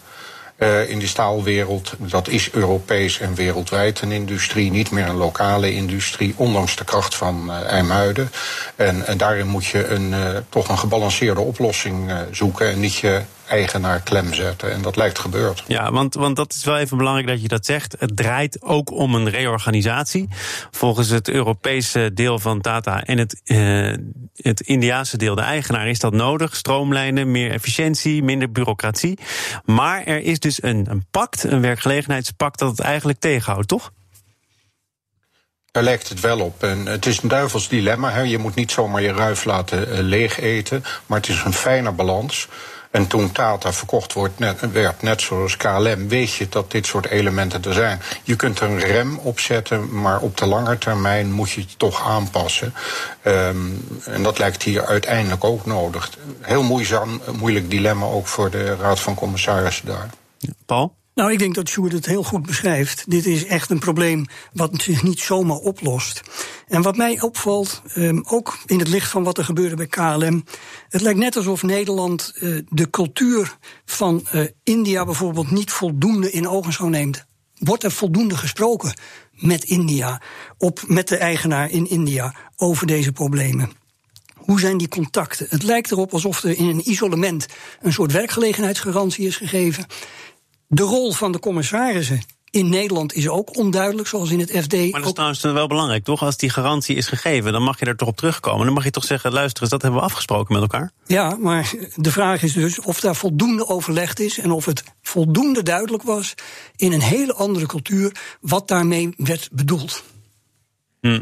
Uh, 0.57 0.89
in 0.89 0.99
die 0.99 1.07
staalwereld. 1.07 1.93
Dat 1.97 2.27
is 2.27 2.51
Europees 2.51 3.19
en 3.19 3.35
wereldwijd 3.35 4.01
een 4.01 4.11
industrie, 4.11 4.71
niet 4.71 4.91
meer 4.91 5.07
een 5.07 5.15
lokale 5.15 5.73
industrie, 5.73 6.33
ondanks 6.37 6.75
de 6.75 6.83
kracht 6.83 7.15
van 7.15 7.45
uh, 7.47 7.61
IJmuiden. 7.61 8.31
En, 8.75 9.07
en 9.07 9.17
daarin 9.17 9.47
moet 9.47 9.65
je 9.65 9.87
een, 9.87 10.13
toch 10.49 10.69
een 10.69 10.77
gebalanceerde 10.77 11.41
oplossing 11.41 12.11
zoeken 12.31 12.69
en 12.69 12.79
niet 12.79 12.95
je 12.95 13.21
eigenaar 13.47 14.01
klem 14.01 14.33
zetten. 14.33 14.71
En 14.71 14.81
dat 14.81 14.95
lijkt 14.95 15.19
gebeurd. 15.19 15.63
Ja, 15.67 15.91
want, 15.91 16.13
want 16.13 16.35
dat 16.35 16.53
is 16.53 16.63
wel 16.63 16.77
even 16.77 16.97
belangrijk 16.97 17.27
dat 17.27 17.41
je 17.41 17.47
dat 17.47 17.65
zegt. 17.65 17.95
Het 17.99 18.17
draait 18.17 18.61
ook 18.61 18.91
om 18.91 19.15
een 19.15 19.29
reorganisatie. 19.29 20.27
Volgens 20.71 21.09
het 21.09 21.29
Europese 21.29 22.11
deel 22.13 22.39
van 22.39 22.61
Tata 22.61 23.03
en 23.03 23.17
het, 23.17 23.41
uh, 23.45 23.93
het 24.35 24.61
Indiaanse 24.61 25.17
deel, 25.17 25.35
de 25.35 25.41
eigenaar, 25.41 25.87
is 25.87 25.99
dat 25.99 26.13
nodig. 26.13 26.55
Stroomlijnen, 26.55 27.31
meer 27.31 27.51
efficiëntie, 27.51 28.23
minder 28.23 28.51
bureaucratie. 28.51 29.19
Maar 29.65 30.03
er 30.03 30.21
is 30.21 30.39
dus 30.39 30.63
een, 30.63 30.85
een 30.89 31.05
pact, 31.11 31.43
een 31.43 31.61
werkgelegenheidspact, 31.61 32.59
dat 32.59 32.69
het 32.69 32.79
eigenlijk 32.79 33.19
tegenhoudt, 33.19 33.67
toch? 33.67 33.91
Daar 35.75 35.83
lijkt 35.83 36.09
het 36.09 36.19
wel 36.19 36.39
op. 36.39 36.63
En 36.63 36.85
het 36.85 37.05
is 37.05 37.21
een 37.21 37.29
duivels 37.29 37.67
dilemma. 37.67 38.11
Hè. 38.11 38.21
Je 38.21 38.37
moet 38.37 38.55
niet 38.55 38.71
zomaar 38.71 39.01
je 39.01 39.13
ruif 39.13 39.43
laten 39.43 39.91
uh, 39.91 39.99
leeg 39.99 40.39
eten. 40.39 40.83
Maar 41.05 41.17
het 41.17 41.29
is 41.29 41.43
een 41.43 41.53
fijne 41.53 41.91
balans. 41.91 42.47
En 42.95 43.07
toen 43.07 43.31
Tata 43.31 43.73
verkocht 43.73 44.13
wordt, 44.13 44.39
net, 44.39 44.71
werd, 44.71 45.01
net 45.01 45.21
zoals 45.21 45.57
KLM, 45.57 46.07
weet 46.07 46.33
je 46.33 46.49
dat 46.49 46.71
dit 46.71 46.85
soort 46.85 47.05
elementen 47.05 47.63
er 47.63 47.73
zijn. 47.73 48.01
Je 48.23 48.35
kunt 48.35 48.59
er 48.59 48.69
een 48.69 48.79
rem 48.79 49.17
op 49.17 49.39
zetten, 49.39 50.01
maar 50.01 50.19
op 50.19 50.37
de 50.37 50.45
lange 50.45 50.77
termijn 50.77 51.31
moet 51.31 51.51
je 51.51 51.61
het 51.61 51.79
toch 51.79 52.07
aanpassen. 52.07 52.73
Um, 53.23 53.87
en 54.05 54.23
dat 54.23 54.37
lijkt 54.37 54.63
hier 54.63 54.85
uiteindelijk 54.85 55.43
ook 55.43 55.65
nodig. 55.65 56.09
Heel 56.41 56.63
moeizaam, 56.63 57.21
moeilijk 57.37 57.69
dilemma 57.69 58.05
ook 58.05 58.27
voor 58.27 58.49
de 58.49 58.75
Raad 58.75 58.99
van 58.99 59.15
Commissarissen 59.15 59.85
daar. 59.85 60.09
Paul? 60.65 60.93
Nou, 61.15 61.31
ik 61.31 61.39
denk 61.39 61.55
dat 61.55 61.69
Sjoerd 61.69 61.91
het 61.91 62.05
heel 62.05 62.23
goed 62.23 62.45
beschrijft. 62.45 63.03
Dit 63.07 63.25
is 63.25 63.45
echt 63.45 63.69
een 63.69 63.79
probleem 63.79 64.25
wat 64.53 64.81
zich 64.81 65.03
niet 65.03 65.19
zomaar 65.19 65.57
oplost. 65.57 66.21
En 66.67 66.81
wat 66.81 66.97
mij 66.97 67.21
opvalt, 67.21 67.81
um, 67.95 68.23
ook 68.27 68.57
in 68.65 68.79
het 68.79 68.87
licht 68.87 69.09
van 69.09 69.23
wat 69.23 69.37
er 69.37 69.43
gebeurde 69.43 69.75
bij 69.75 69.87
KLM. 69.87 70.43
Het 70.89 71.01
lijkt 71.01 71.19
net 71.19 71.35
alsof 71.35 71.63
Nederland 71.63 72.33
uh, 72.35 72.61
de 72.69 72.89
cultuur 72.89 73.57
van 73.85 74.27
uh, 74.33 74.47
India 74.63 75.05
bijvoorbeeld 75.05 75.51
niet 75.51 75.71
voldoende 75.71 76.31
in 76.31 76.47
ogenschouw 76.47 76.87
neemt. 76.87 77.25
wordt 77.57 77.83
er 77.83 77.91
voldoende 77.91 78.37
gesproken 78.37 78.93
met 79.31 79.63
India, 79.63 80.21
op, 80.57 80.83
met 80.87 81.07
de 81.07 81.17
eigenaar 81.17 81.71
in 81.71 81.89
India 81.89 82.35
over 82.55 82.87
deze 82.87 83.11
problemen? 83.11 83.71
Hoe 84.35 84.59
zijn 84.59 84.77
die 84.77 84.87
contacten? 84.87 85.47
Het 85.49 85.63
lijkt 85.63 85.91
erop 85.91 86.13
alsof 86.13 86.43
er 86.43 86.57
in 86.57 86.67
een 86.67 86.89
isolement 86.89 87.45
een 87.81 87.93
soort 87.93 88.11
werkgelegenheidsgarantie 88.11 89.27
is 89.27 89.37
gegeven. 89.37 89.85
De 90.67 90.83
rol 90.83 91.11
van 91.11 91.31
de 91.31 91.39
commissarissen 91.39 92.21
in 92.55 92.69
Nederland 92.69 93.13
is 93.13 93.27
ook 93.27 93.57
onduidelijk, 93.57 94.07
zoals 94.07 94.31
in 94.31 94.39
het 94.39 94.51
FD. 94.51 94.73
Maar 94.73 94.91
dat 94.91 95.05
is 95.05 95.13
trouwens 95.13 95.41
wel 95.41 95.67
belangrijk, 95.67 96.03
toch? 96.03 96.21
Als 96.21 96.37
die 96.37 96.49
garantie 96.49 96.95
is 96.95 97.07
gegeven, 97.07 97.51
dan 97.51 97.63
mag 97.63 97.79
je 97.79 97.85
er 97.85 97.95
toch 97.95 98.07
op 98.07 98.17
terugkomen. 98.17 98.65
Dan 98.65 98.73
mag 98.73 98.83
je 98.83 98.91
toch 98.91 99.03
zeggen, 99.03 99.31
luister 99.31 99.61
eens, 99.61 99.71
dat 99.71 99.81
hebben 99.81 99.99
we 99.99 100.05
afgesproken 100.05 100.53
met 100.53 100.61
elkaar. 100.61 100.91
Ja, 101.05 101.35
maar 101.39 101.73
de 101.95 102.11
vraag 102.11 102.43
is 102.43 102.53
dus 102.53 102.81
of 102.81 102.99
daar 102.99 103.15
voldoende 103.15 103.67
overlegd 103.67 104.19
is... 104.19 104.39
en 104.39 104.51
of 104.51 104.65
het 104.65 104.83
voldoende 105.01 105.63
duidelijk 105.63 106.03
was 106.03 106.33
in 106.75 106.91
een 106.91 107.01
hele 107.01 107.33
andere 107.33 107.65
cultuur... 107.65 108.15
wat 108.41 108.67
daarmee 108.67 109.13
werd 109.17 109.49
bedoeld. 109.51 110.03
Hm. 111.01 111.21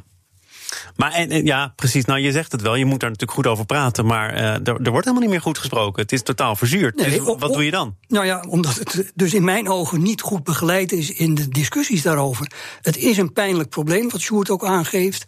Maar 0.95 1.11
en, 1.11 1.45
ja, 1.45 1.73
precies. 1.75 2.05
Nou, 2.05 2.19
je 2.19 2.31
zegt 2.31 2.51
het 2.51 2.61
wel. 2.61 2.75
Je 2.75 2.85
moet 2.85 2.99
daar 2.99 3.09
natuurlijk 3.09 3.37
goed 3.37 3.47
over 3.47 3.65
praten. 3.65 4.05
Maar 4.05 4.33
uh, 4.33 4.39
er, 4.41 4.61
er, 4.63 4.91
wordt 4.91 5.05
helemaal 5.05 5.19
niet 5.19 5.29
meer 5.29 5.41
goed 5.41 5.57
gesproken. 5.57 6.01
Het 6.01 6.11
is 6.11 6.23
totaal 6.23 6.55
verzuurd. 6.55 6.95
Nee, 6.95 7.09
dus 7.09 7.19
wat 7.19 7.53
doe 7.53 7.65
je 7.65 7.71
dan? 7.71 7.95
Nou 8.07 8.25
ja, 8.25 8.43
omdat 8.47 8.75
het 8.75 9.11
dus 9.15 9.33
in 9.33 9.43
mijn 9.43 9.69
ogen 9.69 10.01
niet 10.01 10.21
goed 10.21 10.43
begeleid 10.43 10.91
is 10.91 11.11
in 11.11 11.35
de 11.35 11.49
discussies 11.49 12.01
daarover. 12.01 12.51
Het 12.81 12.97
is 12.97 13.17
een 13.17 13.33
pijnlijk 13.33 13.69
probleem, 13.69 14.09
wat 14.09 14.21
Sjoerd 14.21 14.49
ook 14.49 14.65
aangeeft. 14.65 15.25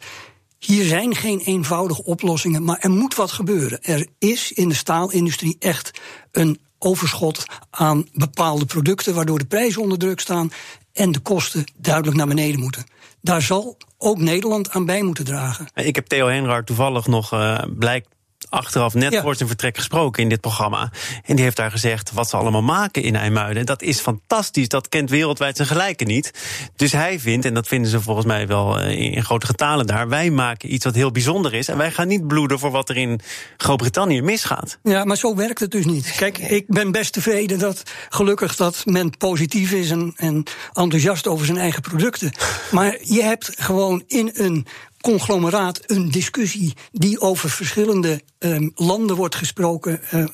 Hier 0.59 0.85
zijn 0.85 1.15
geen 1.15 1.39
eenvoudige 1.39 2.03
oplossingen, 2.03 2.63
maar 2.63 2.77
er 2.79 2.89
moet 2.89 3.15
wat 3.15 3.31
gebeuren. 3.31 3.81
Er 3.81 4.07
is 4.19 4.51
in 4.51 4.69
de 4.69 4.75
staalindustrie 4.75 5.55
echt 5.59 5.99
een 6.31 6.59
overschot 6.79 7.45
aan 7.69 8.07
bepaalde 8.13 8.65
producten, 8.65 9.13
waardoor 9.13 9.39
de 9.39 9.45
prijzen 9.45 9.81
onder 9.81 9.97
druk 9.97 10.19
staan 10.19 10.51
en 10.93 11.11
de 11.11 11.19
kosten 11.19 11.63
duidelijk 11.77 12.17
naar 12.17 12.27
beneden 12.27 12.59
moeten. 12.59 12.85
Daar 13.25 13.41
zal 13.41 13.77
ook 13.97 14.17
Nederland 14.17 14.69
aan 14.69 14.85
bij 14.85 15.01
moeten 15.01 15.25
dragen. 15.25 15.67
Ik 15.73 15.95
heb 15.95 16.05
Theo 16.05 16.27
Henraard 16.27 16.65
toevallig 16.65 17.07
nog, 17.07 17.33
uh, 17.33 17.59
blijkt 17.77 18.14
achteraf 18.55 18.93
net 18.93 19.15
voor 19.15 19.35
zijn 19.35 19.49
vertrek 19.49 19.77
gesproken 19.77 20.23
in 20.23 20.29
dit 20.29 20.41
programma. 20.41 20.91
En 21.25 21.35
die 21.35 21.43
heeft 21.43 21.57
daar 21.57 21.71
gezegd 21.71 22.11
wat 22.11 22.29
ze 22.29 22.37
allemaal 22.37 22.61
maken 22.61 23.03
in 23.03 23.15
IJmuiden. 23.15 23.65
Dat 23.65 23.81
is 23.81 23.99
fantastisch, 23.99 24.67
dat 24.67 24.89
kent 24.89 25.09
wereldwijd 25.09 25.55
zijn 25.55 25.67
gelijke 25.67 26.03
niet. 26.03 26.31
Dus 26.75 26.91
hij 26.91 27.19
vindt, 27.19 27.45
en 27.45 27.53
dat 27.53 27.67
vinden 27.67 27.91
ze 27.91 28.01
volgens 28.01 28.25
mij 28.25 28.47
wel 28.47 28.79
eh, 28.79 28.99
in 28.99 29.23
grote 29.23 29.45
getalen 29.45 29.87
daar... 29.87 30.09
wij 30.09 30.29
maken 30.29 30.73
iets 30.73 30.85
wat 30.85 30.95
heel 30.95 31.11
bijzonder 31.11 31.53
is 31.53 31.67
en 31.67 31.77
wij 31.77 31.91
gaan 31.91 32.07
niet 32.07 32.27
bloeden... 32.27 32.59
voor 32.59 32.71
wat 32.71 32.89
er 32.89 32.97
in 32.97 33.19
Groot-Brittannië 33.57 34.21
misgaat. 34.21 34.77
Ja, 34.83 35.05
maar 35.05 35.17
zo 35.17 35.35
werkt 35.35 35.59
het 35.59 35.71
dus 35.71 35.85
niet. 35.85 36.13
Kijk, 36.15 36.37
ik 36.37 36.67
ben 36.67 36.91
best 36.91 37.13
tevreden 37.13 37.59
dat 37.59 37.83
gelukkig 38.09 38.55
dat 38.55 38.81
men 38.85 39.17
positief 39.17 39.71
is... 39.71 39.89
en, 39.89 40.13
en 40.15 40.43
enthousiast 40.73 41.27
over 41.27 41.45
zijn 41.45 41.57
eigen 41.57 41.81
producten. 41.81 42.31
Maar 42.71 42.97
je 43.01 43.23
hebt 43.23 43.51
gewoon 43.55 44.03
in 44.07 44.29
een 44.33 44.67
conglomeraat 45.05 45.81
een 45.85 46.11
discussie 46.11 46.73
die 46.91 47.19
over 47.21 47.49
verschillende 47.49 48.21
um, 48.39 48.71
landen 48.75 49.15
wordt 49.15 49.35
gesproken, 49.35 50.01
uh, 50.13 50.25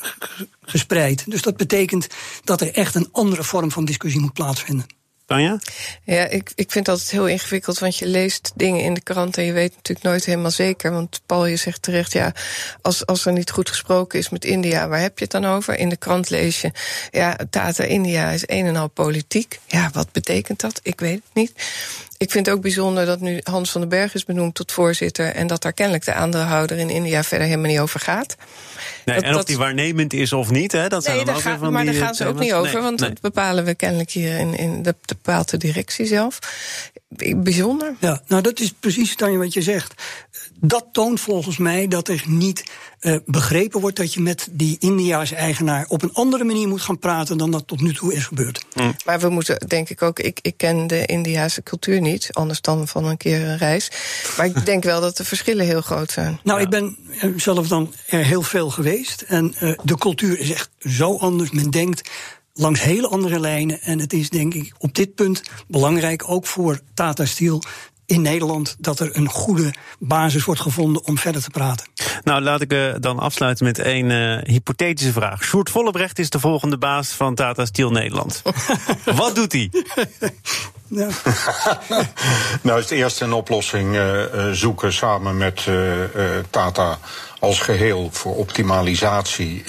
gespreid. 0.61 1.31
Dus 1.31 1.41
dat 1.41 1.57
betekent 1.57 2.07
dat 2.43 2.61
er 2.61 2.73
echt 2.73 2.95
een 2.95 3.09
andere 3.11 3.43
vorm 3.43 3.71
van 3.71 3.85
discussie 3.85 4.21
moet 4.21 4.33
plaatsvinden. 4.33 4.85
Tanja? 5.25 5.59
Ja, 6.03 6.27
ik, 6.27 6.51
ik 6.55 6.71
vind 6.71 6.85
dat 6.85 6.93
altijd 6.93 7.11
heel 7.11 7.27
ingewikkeld, 7.27 7.79
want 7.79 7.97
je 7.97 8.07
leest 8.07 8.51
dingen 8.55 8.83
in 8.83 8.93
de 8.93 9.01
krant 9.01 9.37
en 9.37 9.43
je 9.43 9.51
weet 9.51 9.75
natuurlijk 9.75 10.05
nooit 10.05 10.25
helemaal 10.25 10.51
zeker. 10.51 10.91
Want 10.91 11.21
Paul, 11.25 11.45
je 11.45 11.55
zegt 11.55 11.81
terecht, 11.81 12.13
ja, 12.13 12.33
als, 12.81 13.05
als 13.05 13.25
er 13.25 13.33
niet 13.33 13.51
goed 13.51 13.69
gesproken 13.69 14.19
is 14.19 14.29
met 14.29 14.45
India, 14.45 14.87
waar 14.87 15.01
heb 15.01 15.17
je 15.17 15.23
het 15.23 15.33
dan 15.33 15.45
over? 15.45 15.77
In 15.79 15.89
de 15.89 15.97
krant 15.97 16.29
lees 16.29 16.61
je, 16.61 16.71
ja, 17.11 17.37
Tata 17.49 17.83
India 17.83 18.29
is 18.29 18.43
een 18.45 18.65
en 18.65 18.75
al 18.75 18.89
politiek. 18.89 19.59
Ja, 19.67 19.89
wat 19.93 20.11
betekent 20.11 20.59
dat? 20.59 20.79
Ik 20.83 20.99
weet 20.99 21.21
het 21.23 21.33
niet. 21.33 21.53
Ik 22.21 22.31
vind 22.31 22.45
het 22.45 22.55
ook 22.55 22.61
bijzonder 22.61 23.05
dat 23.05 23.19
nu 23.19 23.39
Hans 23.43 23.71
van 23.71 23.81
den 23.81 23.89
Berg 23.89 24.13
is 24.13 24.25
benoemd 24.25 24.55
tot 24.55 24.71
voorzitter. 24.71 25.25
En 25.25 25.47
dat 25.47 25.61
daar 25.61 25.73
kennelijk 25.73 26.05
de 26.05 26.13
aandeelhouder 26.13 26.77
in 26.77 26.89
India 26.89 27.23
verder 27.23 27.47
helemaal 27.47 27.69
niet 27.71 27.79
over 27.79 27.99
gaat. 27.99 28.35
Nee, 29.05 29.19
en 29.21 29.35
of 29.35 29.43
die 29.43 29.57
waarnemend 29.57 30.13
is 30.13 30.33
of 30.33 30.49
niet, 30.49 30.71
hè? 30.71 30.87
Dat 30.87 31.03
zijn 31.03 31.15
nee, 31.15 31.25
dan 31.25 31.35
ook 31.35 31.41
gaat, 31.41 31.59
maar 31.59 31.85
daar 31.85 31.93
gaan 31.93 32.15
ze 32.15 32.25
ook 32.25 32.39
niet 32.39 32.53
over. 32.53 32.81
want 32.81 32.99
dat 32.99 33.21
bepalen 33.21 33.65
we 33.65 33.75
kennelijk 33.75 34.11
hier 34.11 34.37
in, 34.37 34.57
in 34.57 34.83
de, 34.83 34.95
bepaalde 35.05 35.57
directie 35.57 36.05
zelf. 36.05 36.39
Bijzonder. 37.35 37.95
Ja, 37.99 38.21
nou 38.27 38.41
dat 38.41 38.59
is 38.59 38.73
precies 38.79 39.15
Tanja 39.15 39.37
wat 39.37 39.53
je 39.53 39.61
zegt. 39.61 39.93
Dat 40.55 40.85
toont 40.91 41.19
volgens 41.19 41.57
mij 41.57 41.87
dat 41.87 42.07
er 42.07 42.23
niet 42.27 42.63
uh, 43.01 43.15
begrepen 43.25 43.81
wordt 43.81 43.97
dat 43.97 44.13
je 44.13 44.21
met 44.21 44.47
die 44.51 44.75
Indiaanse 44.79 45.35
eigenaar 45.35 45.85
op 45.87 46.01
een 46.01 46.13
andere 46.13 46.43
manier 46.43 46.67
moet 46.67 46.81
gaan 46.81 46.99
praten 46.99 47.37
dan 47.37 47.51
dat 47.51 47.67
tot 47.67 47.81
nu 47.81 47.93
toe 47.93 48.13
is 48.13 48.25
gebeurd. 48.25 48.65
Mm. 48.73 48.95
Maar 49.05 49.19
we 49.19 49.29
moeten, 49.29 49.67
denk 49.67 49.89
ik 49.89 50.01
ook, 50.01 50.19
ik, 50.19 50.39
ik 50.41 50.53
ken 50.57 50.87
de 50.87 51.05
Indiaanse 51.05 51.63
cultuur 51.63 52.01
niet, 52.01 52.10
anders 52.31 52.61
dan 52.61 52.87
van 52.87 53.05
een 53.05 53.17
keer 53.17 53.41
een 53.41 53.57
reis. 53.57 53.91
Maar 54.37 54.45
ik 54.45 54.65
denk 54.65 54.83
wel 54.83 55.01
dat 55.01 55.17
de 55.17 55.23
verschillen 55.23 55.65
heel 55.65 55.81
groot 55.81 56.11
zijn. 56.11 56.39
Nou, 56.43 56.61
ik 56.61 56.69
ben 56.69 56.97
zelf 57.35 57.67
dan 57.67 57.93
er 58.07 58.25
heel 58.25 58.41
veel 58.41 58.69
geweest. 58.69 59.21
En 59.21 59.55
uh, 59.59 59.73
de 59.83 59.97
cultuur 59.97 60.39
is 60.39 60.51
echt 60.51 60.69
zo 60.79 61.17
anders. 61.17 61.51
Men 61.51 61.69
denkt 61.69 62.09
langs 62.53 62.81
hele 62.81 63.07
andere 63.07 63.39
lijnen. 63.39 63.81
En 63.81 63.99
het 63.99 64.13
is 64.13 64.29
denk 64.29 64.53
ik 64.53 64.73
op 64.77 64.95
dit 64.95 65.15
punt 65.15 65.41
belangrijk, 65.67 66.29
ook 66.29 66.45
voor 66.45 66.79
Tata 66.93 67.25
Steel, 67.25 67.63
in 68.11 68.21
Nederland 68.21 68.75
dat 68.79 68.99
er 68.99 69.09
een 69.13 69.29
goede 69.29 69.73
basis 69.99 70.43
wordt 70.43 70.61
gevonden 70.61 71.05
om 71.05 71.17
verder 71.17 71.41
te 71.41 71.49
praten. 71.49 71.87
Nou, 72.23 72.41
laat 72.41 72.61
ik 72.61 72.73
uh, 72.73 72.93
dan 72.99 73.19
afsluiten 73.19 73.65
met 73.65 73.77
een 73.77 74.09
uh, 74.09 74.37
hypothetische 74.43 75.11
vraag. 75.11 75.43
Sjoerd 75.43 75.69
Vollebrecht 75.69 76.19
is 76.19 76.29
de 76.29 76.39
volgende 76.39 76.77
baas 76.77 77.09
van 77.09 77.35
Tata 77.35 77.65
Steel 77.65 77.91
Nederland. 77.91 78.41
Wat 79.15 79.35
doet 79.35 79.51
hij? 79.51 79.71
Ja. 80.87 81.07
nou, 82.61 82.79
is 82.79 82.83
het 82.83 82.91
eerst 82.91 83.21
een 83.21 83.33
oplossing 83.33 83.95
uh, 83.95 84.23
zoeken 84.51 84.93
samen 84.93 85.37
met 85.37 85.67
Tata 86.49 86.99
als 87.39 87.59
geheel 87.59 88.09
voor 88.11 88.35
optimalisatie 88.35 89.63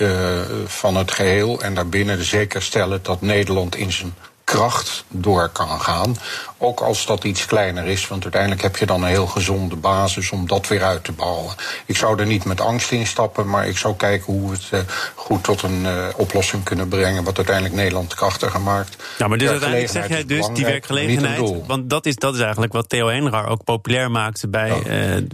van 0.67 0.97
het 0.97 1.11
geheel. 1.11 1.61
En 1.61 1.75
daarbinnen 1.75 2.25
zeker 2.25 2.63
stellen 2.63 3.01
dat 3.03 3.21
Nederland 3.21 3.77
in 3.77 3.93
zijn 3.93 4.15
kracht 4.53 5.05
door 5.09 5.49
kan 5.49 5.81
gaan. 5.81 6.17
Ook 6.59 6.81
als 6.81 7.07
dat 7.07 7.25
iets 7.25 7.47
kleiner 7.47 7.87
is, 7.87 8.09
want 8.09 8.23
uiteindelijk 8.23 8.63
heb 8.63 8.77
je 8.77 8.87
dan 8.87 9.03
een 9.03 9.09
heel 9.09 9.27
gezonde 9.27 9.77
basis 9.77 10.31
om 10.31 10.47
dat 10.47 10.69
weer 10.69 10.83
uit 10.83 11.05
te 11.05 11.13
bouwen. 11.13 11.55
Ik 11.87 11.97
zou 11.97 12.19
er 12.21 12.27
niet 12.27 12.45
met 12.45 12.61
angst 12.61 12.91
in 12.91 13.07
stappen, 13.07 13.49
maar 13.49 13.69
ik 13.69 13.79
zou 13.79 13.97
kijken 13.97 14.33
hoe 14.33 14.51
we 14.51 14.57
het 14.57 14.69
uh, 14.73 14.81
goed 15.15 15.45
tot 15.45 15.63
een 15.63 15.83
uh, 15.83 16.07
oplossing 16.17 16.65
kunnen 16.65 16.89
brengen, 16.89 17.25
wat 17.25 17.37
uiteindelijk 17.37 17.75
Nederland 17.75 18.15
krachtiger 18.15 18.61
maakt. 18.61 18.97
Ja, 19.19 19.29
maar 19.29 19.39
dus 19.39 19.49
uiteindelijk 19.49 19.91
zeg 19.91 20.09
jij 20.09 20.25
dus 20.25 20.49
die 20.53 20.65
werkgelegenheid, 20.65 21.67
want 21.67 21.91
dat 21.91 22.07
is, 22.07 22.17
dat 22.17 22.35
is 22.35 22.41
eigenlijk 22.41 22.73
wat 22.73 22.89
Theo 22.89 23.09
Henraar 23.09 23.49
ook 23.49 23.65
populair 23.65 24.11
maakte 24.11 24.49
bij, 24.49 24.69
ja. 24.69 24.77
uh, 24.77 24.83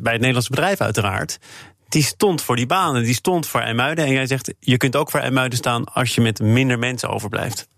bij 0.03 0.13
het 0.13 0.21
Nederlandse 0.21 0.51
bedrijf 0.51 0.81
uiteraard 0.81 1.39
die 1.89 2.03
stond 2.03 2.43
voor 2.43 2.57
die 2.57 2.67
banen, 2.67 3.03
die 3.03 3.15
stond 3.15 3.47
voor 3.47 3.61
IJmuiden. 3.61 4.05
En 4.05 4.13
jij 4.13 4.27
zegt, 4.27 4.55
je 4.61 4.77
kunt 4.77 4.97
ook 4.97 5.11
voor 5.11 5.21
IJmuiden 5.21 5.59
staan 5.59 5.85
als 5.85 6.15
je 6.15 6.21
met 6.21 6.41
minder 6.41 6.79
mensen 6.79 7.09
overblijft. 7.09 7.69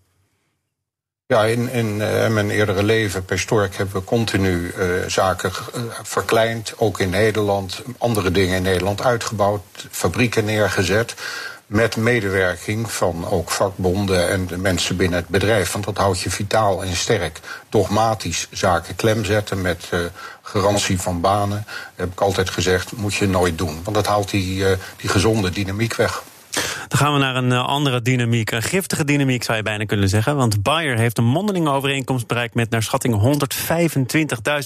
Ja, 1.30 1.44
in, 1.44 1.72
in 1.72 1.86
uh, 1.86 2.28
mijn 2.28 2.50
eerdere 2.50 2.82
leven 2.82 3.24
bij 3.24 3.36
Stork 3.36 3.76
hebben 3.76 3.94
we 3.94 4.04
continu 4.04 4.72
uh, 4.78 5.06
zaken 5.06 5.50
uh, 5.76 5.82
verkleind. 6.02 6.72
Ook 6.76 7.00
in 7.00 7.10
Nederland, 7.10 7.82
andere 7.98 8.30
dingen 8.30 8.56
in 8.56 8.62
Nederland 8.62 9.02
uitgebouwd, 9.02 9.62
fabrieken 9.90 10.44
neergezet. 10.44 11.14
Met 11.66 11.96
medewerking 11.96 12.92
van 12.92 13.28
ook 13.28 13.50
vakbonden 13.50 14.28
en 14.28 14.46
de 14.46 14.56
mensen 14.56 14.96
binnen 14.96 15.18
het 15.18 15.28
bedrijf. 15.28 15.72
Want 15.72 15.84
dat 15.84 15.96
houdt 15.96 16.20
je 16.20 16.30
vitaal 16.30 16.84
en 16.84 16.96
sterk. 16.96 17.40
Dogmatisch 17.68 18.48
zaken 18.50 18.96
klem 18.96 19.24
zetten 19.24 19.60
met 19.60 19.88
garantie 20.42 21.00
van 21.00 21.20
banen. 21.20 21.66
heb 21.94 22.12
ik 22.12 22.20
altijd 22.20 22.50
gezegd, 22.50 22.92
moet 22.92 23.14
je 23.14 23.28
nooit 23.28 23.58
doen. 23.58 23.80
Want 23.84 23.96
dat 23.96 24.06
haalt 24.06 24.30
die, 24.30 24.64
die 24.96 25.10
gezonde 25.10 25.50
dynamiek 25.50 25.94
weg. 25.94 26.22
Dan 26.88 26.98
gaan 26.98 27.12
we 27.12 27.18
naar 27.18 27.36
een 27.36 27.52
eh, 27.52 27.66
andere 27.66 28.02
dynamiek. 28.02 28.50
Een 28.50 28.62
giftige 28.62 29.04
dynamiek 29.04 29.42
zou 29.42 29.56
je 29.56 29.62
bijna 29.62 29.84
kunnen 29.84 30.08
zeggen. 30.08 30.36
Want 30.36 30.62
Bayer 30.62 30.98
heeft 30.98 31.18
een 31.18 31.24
mondelinge 31.24 31.70
overeenkomst 31.70 32.26
bereikt 32.26 32.54
met 32.54 32.70
naar 32.70 32.82
schatting 32.82 33.40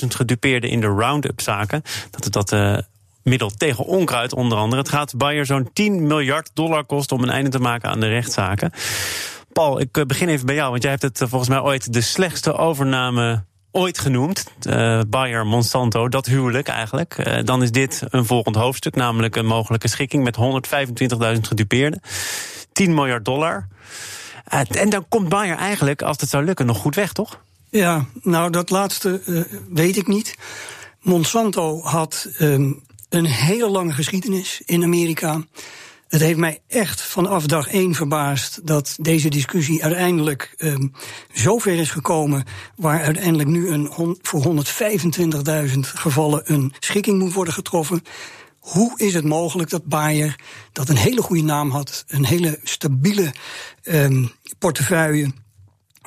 125.000 0.02 0.06
gedupeerden 0.08 0.70
in 0.70 0.80
de 0.80 0.86
Roundup-zaken. 0.86 1.82
Dat 2.10 2.24
het 2.24 2.32
dat. 2.32 2.52
Uh, 2.52 2.78
middel 3.24 3.50
tegen 3.50 3.84
onkruid 3.84 4.34
onder 4.34 4.58
andere. 4.58 4.82
Het 4.82 4.90
gaat 4.90 5.16
Bayer 5.16 5.46
zo'n 5.46 5.70
10 5.72 6.06
miljard 6.06 6.50
dollar 6.54 6.84
kosten 6.84 7.16
om 7.16 7.22
een 7.22 7.30
einde 7.30 7.50
te 7.50 7.58
maken 7.58 7.90
aan 7.90 8.00
de 8.00 8.08
rechtszaken. 8.08 8.72
Paul, 9.52 9.80
ik 9.80 9.96
eh, 9.96 10.04
begin 10.04 10.28
even 10.28 10.46
bij 10.46 10.54
jou, 10.54 10.70
want 10.70 10.82
jij 10.82 10.90
hebt 10.90 11.02
het 11.02 11.18
volgens 11.18 11.48
mij 11.48 11.60
ooit 11.60 11.92
de 11.92 12.00
slechtste 12.00 12.56
overname 12.56 13.44
ooit 13.74 13.98
genoemd. 13.98 14.44
Uh, 14.68 15.00
Bayer 15.08 15.46
Monsanto, 15.46 16.08
dat 16.08 16.26
huwelijk 16.26 16.68
eigenlijk. 16.68 17.16
Uh, 17.18 17.38
dan 17.44 17.62
is 17.62 17.70
dit 17.70 18.02
een 18.08 18.26
volgend 18.26 18.56
hoofdstuk, 18.56 18.94
namelijk 18.94 19.36
een 19.36 19.46
mogelijke 19.46 19.88
schikking 19.88 20.24
met 20.24 20.36
125.000 21.36 21.40
gedupeerden. 21.40 22.00
10 22.72 22.94
miljard 22.94 23.24
dollar. 23.24 23.68
Uh, 24.54 24.60
en 24.68 24.90
dan 24.90 25.08
komt 25.08 25.28
Bayer 25.28 25.56
eigenlijk, 25.56 26.02
als 26.02 26.16
het 26.20 26.30
zou 26.30 26.44
lukken, 26.44 26.66
nog 26.66 26.78
goed 26.78 26.94
weg, 26.94 27.12
toch? 27.12 27.40
Ja, 27.70 28.04
nou 28.22 28.50
dat 28.50 28.70
laatste 28.70 29.20
weet 29.68 29.96
ik 29.96 30.06
niet. 30.06 30.34
Monsanto 31.00 31.80
had 31.82 32.28
um, 32.40 32.82
een 33.08 33.26
hele 33.26 33.68
lange 33.68 33.92
geschiedenis 33.92 34.62
in 34.64 34.82
Amerika. 34.82 35.42
Het 36.14 36.22
heeft 36.22 36.38
mij 36.38 36.60
echt 36.68 37.02
vanaf 37.02 37.46
dag 37.46 37.68
één 37.68 37.94
verbaasd 37.94 38.66
dat 38.66 38.96
deze 39.00 39.28
discussie 39.28 39.82
uiteindelijk 39.82 40.54
um, 40.58 40.92
zover 41.32 41.72
is 41.72 41.90
gekomen. 41.90 42.44
waar 42.76 43.02
uiteindelijk 43.02 43.48
nu 43.48 43.68
een 43.68 44.18
voor 44.22 44.64
125.000 45.68 45.78
gevallen 45.80 46.52
een 46.52 46.72
schikking 46.78 47.18
moet 47.18 47.32
worden 47.32 47.54
getroffen. 47.54 48.02
Hoe 48.58 48.92
is 48.96 49.14
het 49.14 49.24
mogelijk 49.24 49.70
dat 49.70 49.84
Bayer, 49.84 50.36
dat 50.72 50.88
een 50.88 50.96
hele 50.96 51.22
goede 51.22 51.42
naam 51.42 51.70
had, 51.70 52.04
een 52.08 52.24
hele 52.24 52.60
stabiele 52.62 53.32
um, 53.82 54.32
portefeuille 54.58 55.32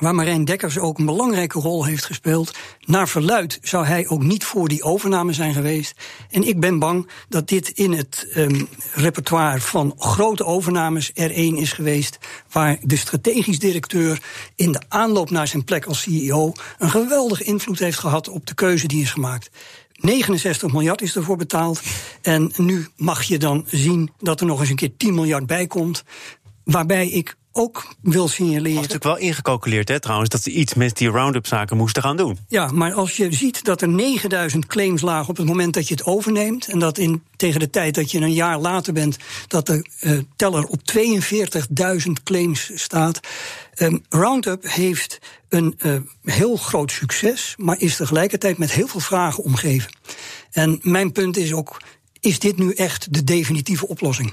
waar 0.00 0.14
Marijn 0.14 0.44
Dekkers 0.44 0.78
ook 0.78 0.98
een 0.98 1.06
belangrijke 1.06 1.58
rol 1.58 1.84
heeft 1.84 2.04
gespeeld. 2.04 2.58
Naar 2.84 3.08
verluid 3.08 3.58
zou 3.62 3.86
hij 3.86 4.08
ook 4.08 4.22
niet 4.22 4.44
voor 4.44 4.68
die 4.68 4.82
overname 4.82 5.32
zijn 5.32 5.54
geweest. 5.54 5.94
En 6.30 6.48
ik 6.48 6.60
ben 6.60 6.78
bang 6.78 7.08
dat 7.28 7.48
dit 7.48 7.68
in 7.68 7.92
het 7.92 8.32
um, 8.36 8.68
repertoire 8.94 9.60
van 9.60 9.94
grote 9.98 10.44
overnames 10.44 11.10
er 11.14 11.30
één 11.30 11.56
is 11.56 11.72
geweest. 11.72 12.18
waar 12.52 12.78
de 12.82 12.96
strategisch 12.96 13.58
directeur 13.58 14.22
in 14.54 14.72
de 14.72 14.82
aanloop 14.88 15.30
naar 15.30 15.46
zijn 15.46 15.64
plek 15.64 15.84
als 15.84 16.00
CEO. 16.02 16.52
een 16.78 16.90
geweldige 16.90 17.44
invloed 17.44 17.78
heeft 17.78 17.98
gehad 17.98 18.28
op 18.28 18.46
de 18.46 18.54
keuze 18.54 18.86
die 18.86 19.02
is 19.02 19.10
gemaakt. 19.10 19.50
69 19.92 20.72
miljard 20.72 21.02
is 21.02 21.16
ervoor 21.16 21.36
betaald. 21.36 21.80
En 22.22 22.52
nu 22.56 22.86
mag 22.96 23.22
je 23.22 23.38
dan 23.38 23.64
zien 23.66 24.10
dat 24.18 24.40
er 24.40 24.46
nog 24.46 24.60
eens 24.60 24.70
een 24.70 24.76
keer 24.76 24.96
10 24.96 25.14
miljard 25.14 25.46
bij 25.46 25.66
komt. 25.66 26.04
Waarbij 26.64 27.08
ik 27.08 27.36
ook 27.58 27.94
wil 28.02 28.28
signaleren. 28.28 28.62
Het 28.62 28.74
is 28.74 28.74
natuurlijk 28.74 29.20
wel 29.20 29.28
ingecalculeerd, 29.28 29.88
hè, 29.88 30.00
trouwens, 30.00 30.30
dat 30.30 30.42
ze 30.42 30.50
iets 30.50 30.74
met 30.74 30.96
die 30.96 31.08
Roundup-zaken 31.08 31.76
moesten 31.76 32.02
gaan 32.02 32.16
doen. 32.16 32.38
Ja, 32.48 32.66
maar 32.66 32.92
als 32.92 33.16
je 33.16 33.32
ziet 33.32 33.64
dat 33.64 33.82
er 33.82 33.88
9000 33.88 34.66
claims 34.66 35.00
lagen 35.02 35.28
op 35.28 35.36
het 35.36 35.46
moment 35.46 35.74
dat 35.74 35.88
je 35.88 35.94
het 35.94 36.04
overneemt. 36.04 36.68
en 36.68 36.78
dat 36.78 36.98
in, 36.98 37.22
tegen 37.36 37.60
de 37.60 37.70
tijd 37.70 37.94
dat 37.94 38.10
je 38.10 38.20
een 38.20 38.32
jaar 38.32 38.58
later 38.58 38.92
bent. 38.92 39.16
dat 39.46 39.66
de 39.66 39.86
uh, 40.00 40.18
teller 40.36 40.64
op 40.64 40.80
42.000 42.06 42.12
claims 42.24 42.70
staat. 42.74 43.20
Um, 43.74 44.04
Roundup 44.08 44.62
heeft 44.62 45.18
een 45.48 45.78
uh, 45.78 45.96
heel 46.22 46.56
groot 46.56 46.92
succes, 46.92 47.54
maar 47.56 47.80
is 47.80 47.96
tegelijkertijd 47.96 48.58
met 48.58 48.72
heel 48.72 48.88
veel 48.88 49.00
vragen 49.00 49.44
omgeven. 49.44 49.90
En 50.50 50.78
mijn 50.82 51.12
punt 51.12 51.36
is 51.36 51.52
ook: 51.52 51.80
is 52.20 52.38
dit 52.38 52.58
nu 52.58 52.72
echt 52.72 53.12
de 53.14 53.24
definitieve 53.24 53.88
oplossing? 53.88 54.32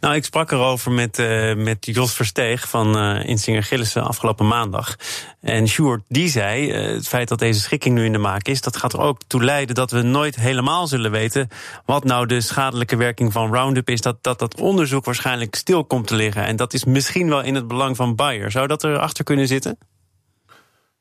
Nou, 0.00 0.14
ik 0.14 0.24
sprak 0.24 0.52
erover 0.52 0.92
met, 0.92 1.18
uh, 1.18 1.54
met 1.54 1.86
Jos 1.86 2.12
Versteeg 2.14 2.68
van 2.68 2.98
uh, 2.98 3.28
Insinger 3.28 3.62
Gillissen 3.62 4.02
afgelopen 4.02 4.46
maandag. 4.46 4.96
En 5.40 5.68
Sjoerd, 5.68 6.02
die 6.08 6.28
zei, 6.28 6.70
uh, 6.70 6.94
het 6.94 7.08
feit 7.08 7.28
dat 7.28 7.38
deze 7.38 7.60
schikking 7.60 7.94
nu 7.94 8.04
in 8.04 8.12
de 8.12 8.18
maak 8.18 8.46
is... 8.46 8.60
dat 8.60 8.76
gaat 8.76 8.92
er 8.92 9.00
ook 9.00 9.20
toe 9.26 9.44
leiden 9.44 9.74
dat 9.74 9.90
we 9.90 10.02
nooit 10.02 10.36
helemaal 10.36 10.86
zullen 10.86 11.10
weten... 11.10 11.48
wat 11.84 12.04
nou 12.04 12.26
de 12.26 12.40
schadelijke 12.40 12.96
werking 12.96 13.32
van 13.32 13.54
Roundup 13.54 13.88
is. 13.88 14.00
Dat 14.00 14.16
dat, 14.20 14.38
dat 14.38 14.60
onderzoek 14.60 15.04
waarschijnlijk 15.04 15.54
stil 15.54 15.84
komt 15.84 16.06
te 16.06 16.14
liggen. 16.14 16.44
En 16.44 16.56
dat 16.56 16.72
is 16.74 16.84
misschien 16.84 17.28
wel 17.28 17.42
in 17.42 17.54
het 17.54 17.68
belang 17.68 17.96
van 17.96 18.14
Bayer. 18.14 18.50
Zou 18.50 18.66
dat 18.66 18.84
erachter 18.84 19.24
kunnen 19.24 19.46
zitten? 19.46 19.78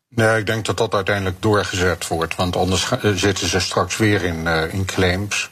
Nee, 0.10 0.40
ik 0.40 0.46
denk 0.46 0.66
dat 0.66 0.78
dat 0.78 0.94
uiteindelijk 0.94 1.42
doorgezet 1.42 2.08
wordt. 2.08 2.36
Want 2.36 2.56
anders 2.56 2.92
zitten 3.16 3.48
ze 3.48 3.60
straks 3.60 3.98
weer 3.98 4.24
in, 4.24 4.48
in 4.48 4.86
claims... 4.86 5.50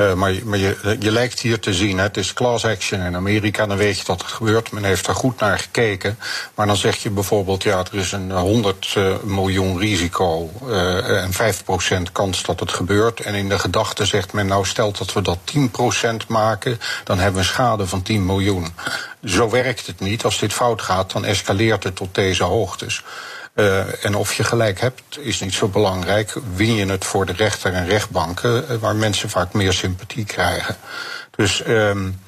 Uh, 0.00 0.14
maar 0.14 0.34
maar 0.44 0.58
je, 0.58 0.96
je 0.98 1.10
lijkt 1.10 1.40
hier 1.40 1.60
te 1.60 1.74
zien, 1.74 1.96
hè, 1.96 2.02
het 2.02 2.16
is 2.16 2.32
class 2.32 2.64
action 2.64 3.00
in 3.00 3.16
Amerika, 3.16 3.66
dan 3.66 3.76
weet 3.76 3.98
je 3.98 4.04
dat 4.04 4.22
het 4.22 4.30
gebeurt. 4.30 4.72
Men 4.72 4.84
heeft 4.84 5.06
er 5.06 5.14
goed 5.14 5.40
naar 5.40 5.58
gekeken. 5.58 6.18
Maar 6.54 6.66
dan 6.66 6.76
zeg 6.76 6.96
je 6.96 7.10
bijvoorbeeld, 7.10 7.62
ja, 7.62 7.78
er 7.78 7.98
is 7.98 8.12
een 8.12 8.30
100 8.30 8.94
uh, 8.96 9.10
eh, 9.10 9.22
miljoen 9.22 9.78
risico 9.78 10.50
uh, 10.66 11.22
en 11.22 11.32
5% 12.08 12.12
kans 12.12 12.42
dat 12.42 12.60
het 12.60 12.72
gebeurt. 12.72 13.20
En 13.20 13.34
in 13.34 13.48
de 13.48 13.58
gedachte 13.58 14.04
zegt 14.04 14.32
men, 14.32 14.46
nou 14.46 14.66
stelt 14.66 14.98
dat 14.98 15.12
we 15.12 15.22
dat 15.22 15.38
10% 16.24 16.26
maken, 16.28 16.80
dan 17.04 17.16
hebben 17.18 17.34
we 17.34 17.46
een 17.48 17.54
schade 17.54 17.86
van 17.86 18.02
10 18.02 18.26
miljoen. 18.26 18.66
Zo 19.24 19.50
werkt 19.50 19.86
het 19.86 20.00
niet. 20.00 20.24
Als 20.24 20.38
dit 20.38 20.52
fout 20.52 20.82
gaat, 20.82 21.12
dan 21.12 21.24
escaleert 21.24 21.84
het 21.84 21.96
tot 21.96 22.14
deze 22.14 22.44
hoogtes. 22.44 23.02
Uh, 23.54 24.04
en 24.04 24.14
of 24.14 24.34
je 24.34 24.44
gelijk 24.44 24.80
hebt, 24.80 25.18
is 25.18 25.40
niet 25.40 25.54
zo 25.54 25.68
belangrijk. 25.68 26.34
Win 26.54 26.74
je 26.74 26.86
het 26.86 27.04
voor 27.04 27.26
de 27.26 27.32
rechter 27.32 27.72
en 27.72 27.86
rechtbanken, 27.86 28.64
uh, 28.70 28.76
waar 28.76 28.96
mensen 28.96 29.30
vaak 29.30 29.52
meer 29.52 29.72
sympathie 29.72 30.24
krijgen. 30.24 30.76
Dus 31.36 31.66
um, 31.66 32.20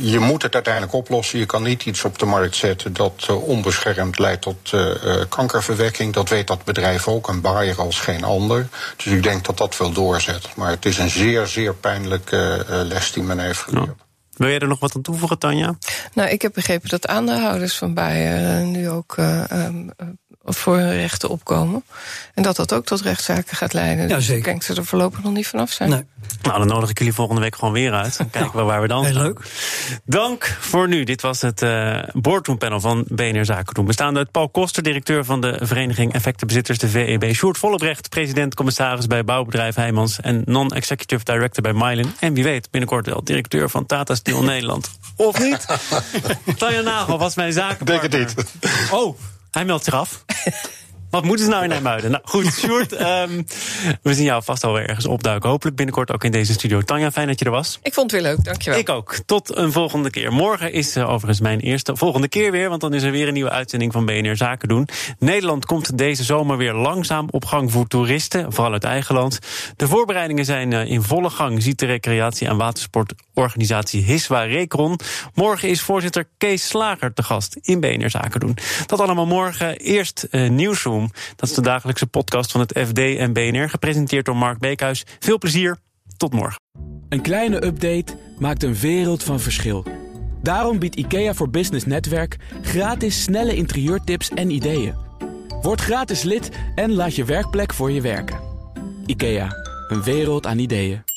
je 0.00 0.18
moet 0.18 0.42
het 0.42 0.54
uiteindelijk 0.54 0.92
oplossen. 0.92 1.38
Je 1.38 1.46
kan 1.46 1.62
niet 1.62 1.84
iets 1.84 2.04
op 2.04 2.18
de 2.18 2.26
markt 2.26 2.56
zetten 2.56 2.92
dat 2.92 3.28
onbeschermd 3.28 4.18
leidt 4.18 4.42
tot 4.42 4.70
kankerverwekking. 5.28 6.12
Dat 6.12 6.28
weet 6.28 6.46
dat 6.46 6.64
bedrijf 6.64 7.08
ook, 7.08 7.28
een 7.28 7.40
Bayer 7.40 7.80
als 7.80 8.00
geen 8.00 8.24
ander. 8.24 8.68
Dus 8.96 9.06
ik 9.06 9.22
denk 9.22 9.44
dat 9.44 9.58
dat 9.58 9.76
wel 9.76 9.92
doorzet. 9.92 10.48
Maar 10.56 10.70
het 10.70 10.84
is 10.84 10.98
een 10.98 11.10
zeer, 11.10 11.46
zeer 11.46 11.74
pijnlijke 11.74 12.64
les 12.68 13.12
die 13.12 13.22
men 13.22 13.38
heeft 13.38 13.60
geleerd. 13.60 14.00
Wil 14.36 14.48
jij 14.48 14.58
er 14.58 14.68
nog 14.68 14.80
wat 14.80 14.96
aan 14.96 15.02
toevoegen, 15.02 15.38
Tanja? 15.38 15.74
Nou, 16.14 16.28
ik 16.30 16.42
heb 16.42 16.52
begrepen 16.52 16.88
dat 16.88 17.06
aandeelhouders 17.06 17.78
van 17.78 17.94
Bayer 17.94 18.60
uh, 18.60 18.68
nu 18.68 18.88
ook 18.88 19.16
uh, 19.16 19.44
um, 19.52 19.90
voor 20.44 20.76
hun 20.76 20.92
rechten 20.92 21.28
opkomen. 21.28 21.84
En 22.34 22.42
dat 22.42 22.56
dat 22.56 22.72
ook 22.72 22.84
tot 22.84 23.00
rechtszaken 23.00 23.56
gaat 23.56 23.72
leiden. 23.72 24.08
Ja, 24.08 24.14
dus 24.14 24.24
zeker. 24.24 24.38
ik 24.38 24.44
denk 24.44 24.56
dat 24.56 24.76
ze 24.76 24.80
er 24.80 24.86
voorlopig 24.86 25.22
nog 25.22 25.32
niet 25.32 25.46
vanaf 25.46 25.70
zijn. 25.70 25.90
Nee. 25.90 26.04
Nou, 26.42 26.58
dan 26.58 26.66
nodig 26.66 26.90
ik 26.90 26.98
jullie 26.98 27.12
volgende 27.12 27.40
week 27.40 27.54
gewoon 27.54 27.72
weer 27.72 27.92
uit. 27.92 28.16
Dan 28.16 28.30
kijken 28.40 28.56
we 28.56 28.62
waar 28.62 28.80
we 28.80 28.88
dan 28.88 29.04
Heel 29.04 29.14
leuk. 29.14 29.40
Dank 30.04 30.56
voor 30.60 30.88
nu. 30.88 31.04
Dit 31.04 31.22
was 31.22 31.40
het 31.40 31.62
uh, 31.62 31.98
boardroompanel 32.12 32.80
van 32.80 33.04
BNR 33.08 33.44
Zaken 33.44 33.74
doen. 33.74 33.84
Bestaande 33.84 34.18
uit 34.18 34.30
Paul 34.30 34.48
Koster, 34.48 34.82
directeur 34.82 35.24
van 35.24 35.40
de 35.40 35.58
Vereniging 35.60 36.12
Effectenbezitters, 36.12 36.78
de 36.78 36.88
VEB. 36.88 37.34
Sjoerd 37.34 37.58
Vollebrecht, 37.58 38.08
president-commissaris 38.08 39.06
bij 39.06 39.24
bouwbedrijf 39.24 39.74
Heijmans... 39.74 40.20
en 40.20 40.42
non-executive 40.44 41.24
director 41.24 41.62
bij 41.62 41.72
Mylan. 41.72 42.14
En 42.18 42.34
wie 42.34 42.44
weet, 42.44 42.70
binnenkort 42.70 43.06
wel 43.06 43.24
directeur 43.24 43.70
van 43.70 43.86
Tata 43.86 44.14
Steel 44.14 44.42
Nederland. 44.52 44.90
Of 45.16 45.38
niet? 45.38 45.66
Tanja 46.58 46.80
Nagel 46.80 47.18
was 47.18 47.34
mijn 47.34 47.52
zakenpartner. 47.52 48.10
Denk 48.10 48.28
het 48.28 48.36
niet. 48.60 48.90
Oh, 48.90 49.18
hij 49.54 49.64
meldt 49.64 49.84
zich 49.84 49.94
af. 49.94 50.24
Wat 51.12 51.24
moeten 51.24 51.44
ze 51.44 51.50
nou 51.50 51.62
in 51.62 51.68
Nijmuiden? 51.68 52.10
Nou 52.10 52.22
goed, 52.26 52.46
Sjoerd, 52.46 52.92
um, 52.92 53.44
we 54.02 54.14
zien 54.14 54.24
jou 54.24 54.42
vast 54.42 54.64
alweer 54.64 54.88
ergens 54.88 55.06
opduiken. 55.06 55.50
Hopelijk 55.50 55.76
binnenkort 55.76 56.12
ook 56.12 56.24
in 56.24 56.32
deze 56.32 56.52
studio. 56.52 56.80
Tanja, 56.80 57.10
fijn 57.10 57.26
dat 57.26 57.38
je 57.38 57.44
er 57.44 57.50
was. 57.50 57.78
Ik 57.82 57.94
vond 57.94 58.10
het 58.10 58.20
weer 58.20 58.30
leuk, 58.30 58.44
dankjewel. 58.44 58.78
Ik 58.78 58.88
ook. 58.88 59.18
Tot 59.26 59.56
een 59.56 59.72
volgende 59.72 60.10
keer. 60.10 60.32
Morgen 60.32 60.72
is 60.72 60.96
uh, 60.96 61.08
overigens 61.08 61.40
mijn 61.40 61.60
eerste 61.60 61.96
volgende 61.96 62.28
keer 62.28 62.50
weer... 62.50 62.68
want 62.68 62.80
dan 62.80 62.94
is 62.94 63.02
er 63.02 63.10
weer 63.10 63.26
een 63.28 63.32
nieuwe 63.32 63.50
uitzending 63.50 63.92
van 63.92 64.04
BNR 64.04 64.36
Zaken 64.36 64.68
doen. 64.68 64.88
Nederland 65.18 65.64
komt 65.64 65.98
deze 65.98 66.24
zomer 66.24 66.56
weer 66.56 66.74
langzaam 66.74 67.28
op 67.30 67.44
gang 67.44 67.72
voor 67.72 67.86
toeristen... 67.86 68.52
vooral 68.52 68.72
uit 68.72 68.84
eigen 68.84 69.14
land. 69.14 69.38
De 69.76 69.88
voorbereidingen 69.88 70.44
zijn 70.44 70.70
uh, 70.70 70.90
in 70.90 71.02
volle 71.02 71.30
gang... 71.30 71.62
ziet 71.62 71.78
de 71.78 71.86
recreatie- 71.86 72.46
en 72.46 72.56
watersportorganisatie 72.56 74.02
Hiswa 74.02 74.42
Recron. 74.42 74.98
Morgen 75.34 75.68
is 75.68 75.80
voorzitter 75.80 76.28
Kees 76.38 76.68
Slager 76.68 77.14
te 77.14 77.22
gast 77.22 77.56
in 77.60 77.80
BNR 77.80 78.10
Zaken 78.10 78.40
doen. 78.40 78.56
Dat 78.86 79.00
allemaal 79.00 79.26
morgen. 79.26 79.76
Eerst 79.76 80.26
uh, 80.30 80.50
Nieuwsroom 80.50 81.01
dat 81.36 81.48
is 81.48 81.54
de 81.54 81.62
dagelijkse 81.62 82.06
podcast 82.06 82.50
van 82.50 82.60
het 82.60 82.78
FD 82.86 82.98
en 82.98 83.32
BNR, 83.32 83.68
gepresenteerd 83.68 84.24
door 84.24 84.36
Mark 84.36 84.58
Beekhuis. 84.58 85.04
Veel 85.18 85.38
plezier, 85.38 85.76
tot 86.16 86.32
morgen. 86.32 86.60
Een 87.08 87.20
kleine 87.20 87.64
update 87.64 88.16
maakt 88.38 88.62
een 88.62 88.74
wereld 88.74 89.22
van 89.22 89.40
verschil. 89.40 89.86
Daarom 90.42 90.78
biedt 90.78 90.96
IKEA 90.96 91.34
voor 91.34 91.50
Business 91.50 91.84
Netwerk 91.84 92.36
gratis 92.62 93.22
snelle 93.22 93.54
interieurtips 93.54 94.28
en 94.28 94.50
ideeën. 94.50 94.94
Word 95.62 95.80
gratis 95.80 96.22
lid 96.22 96.50
en 96.74 96.92
laat 96.92 97.16
je 97.16 97.24
werkplek 97.24 97.72
voor 97.72 97.90
je 97.90 98.00
werken. 98.00 98.40
IKEA, 99.06 99.48
een 99.88 100.02
wereld 100.02 100.46
aan 100.46 100.58
ideeën. 100.58 101.11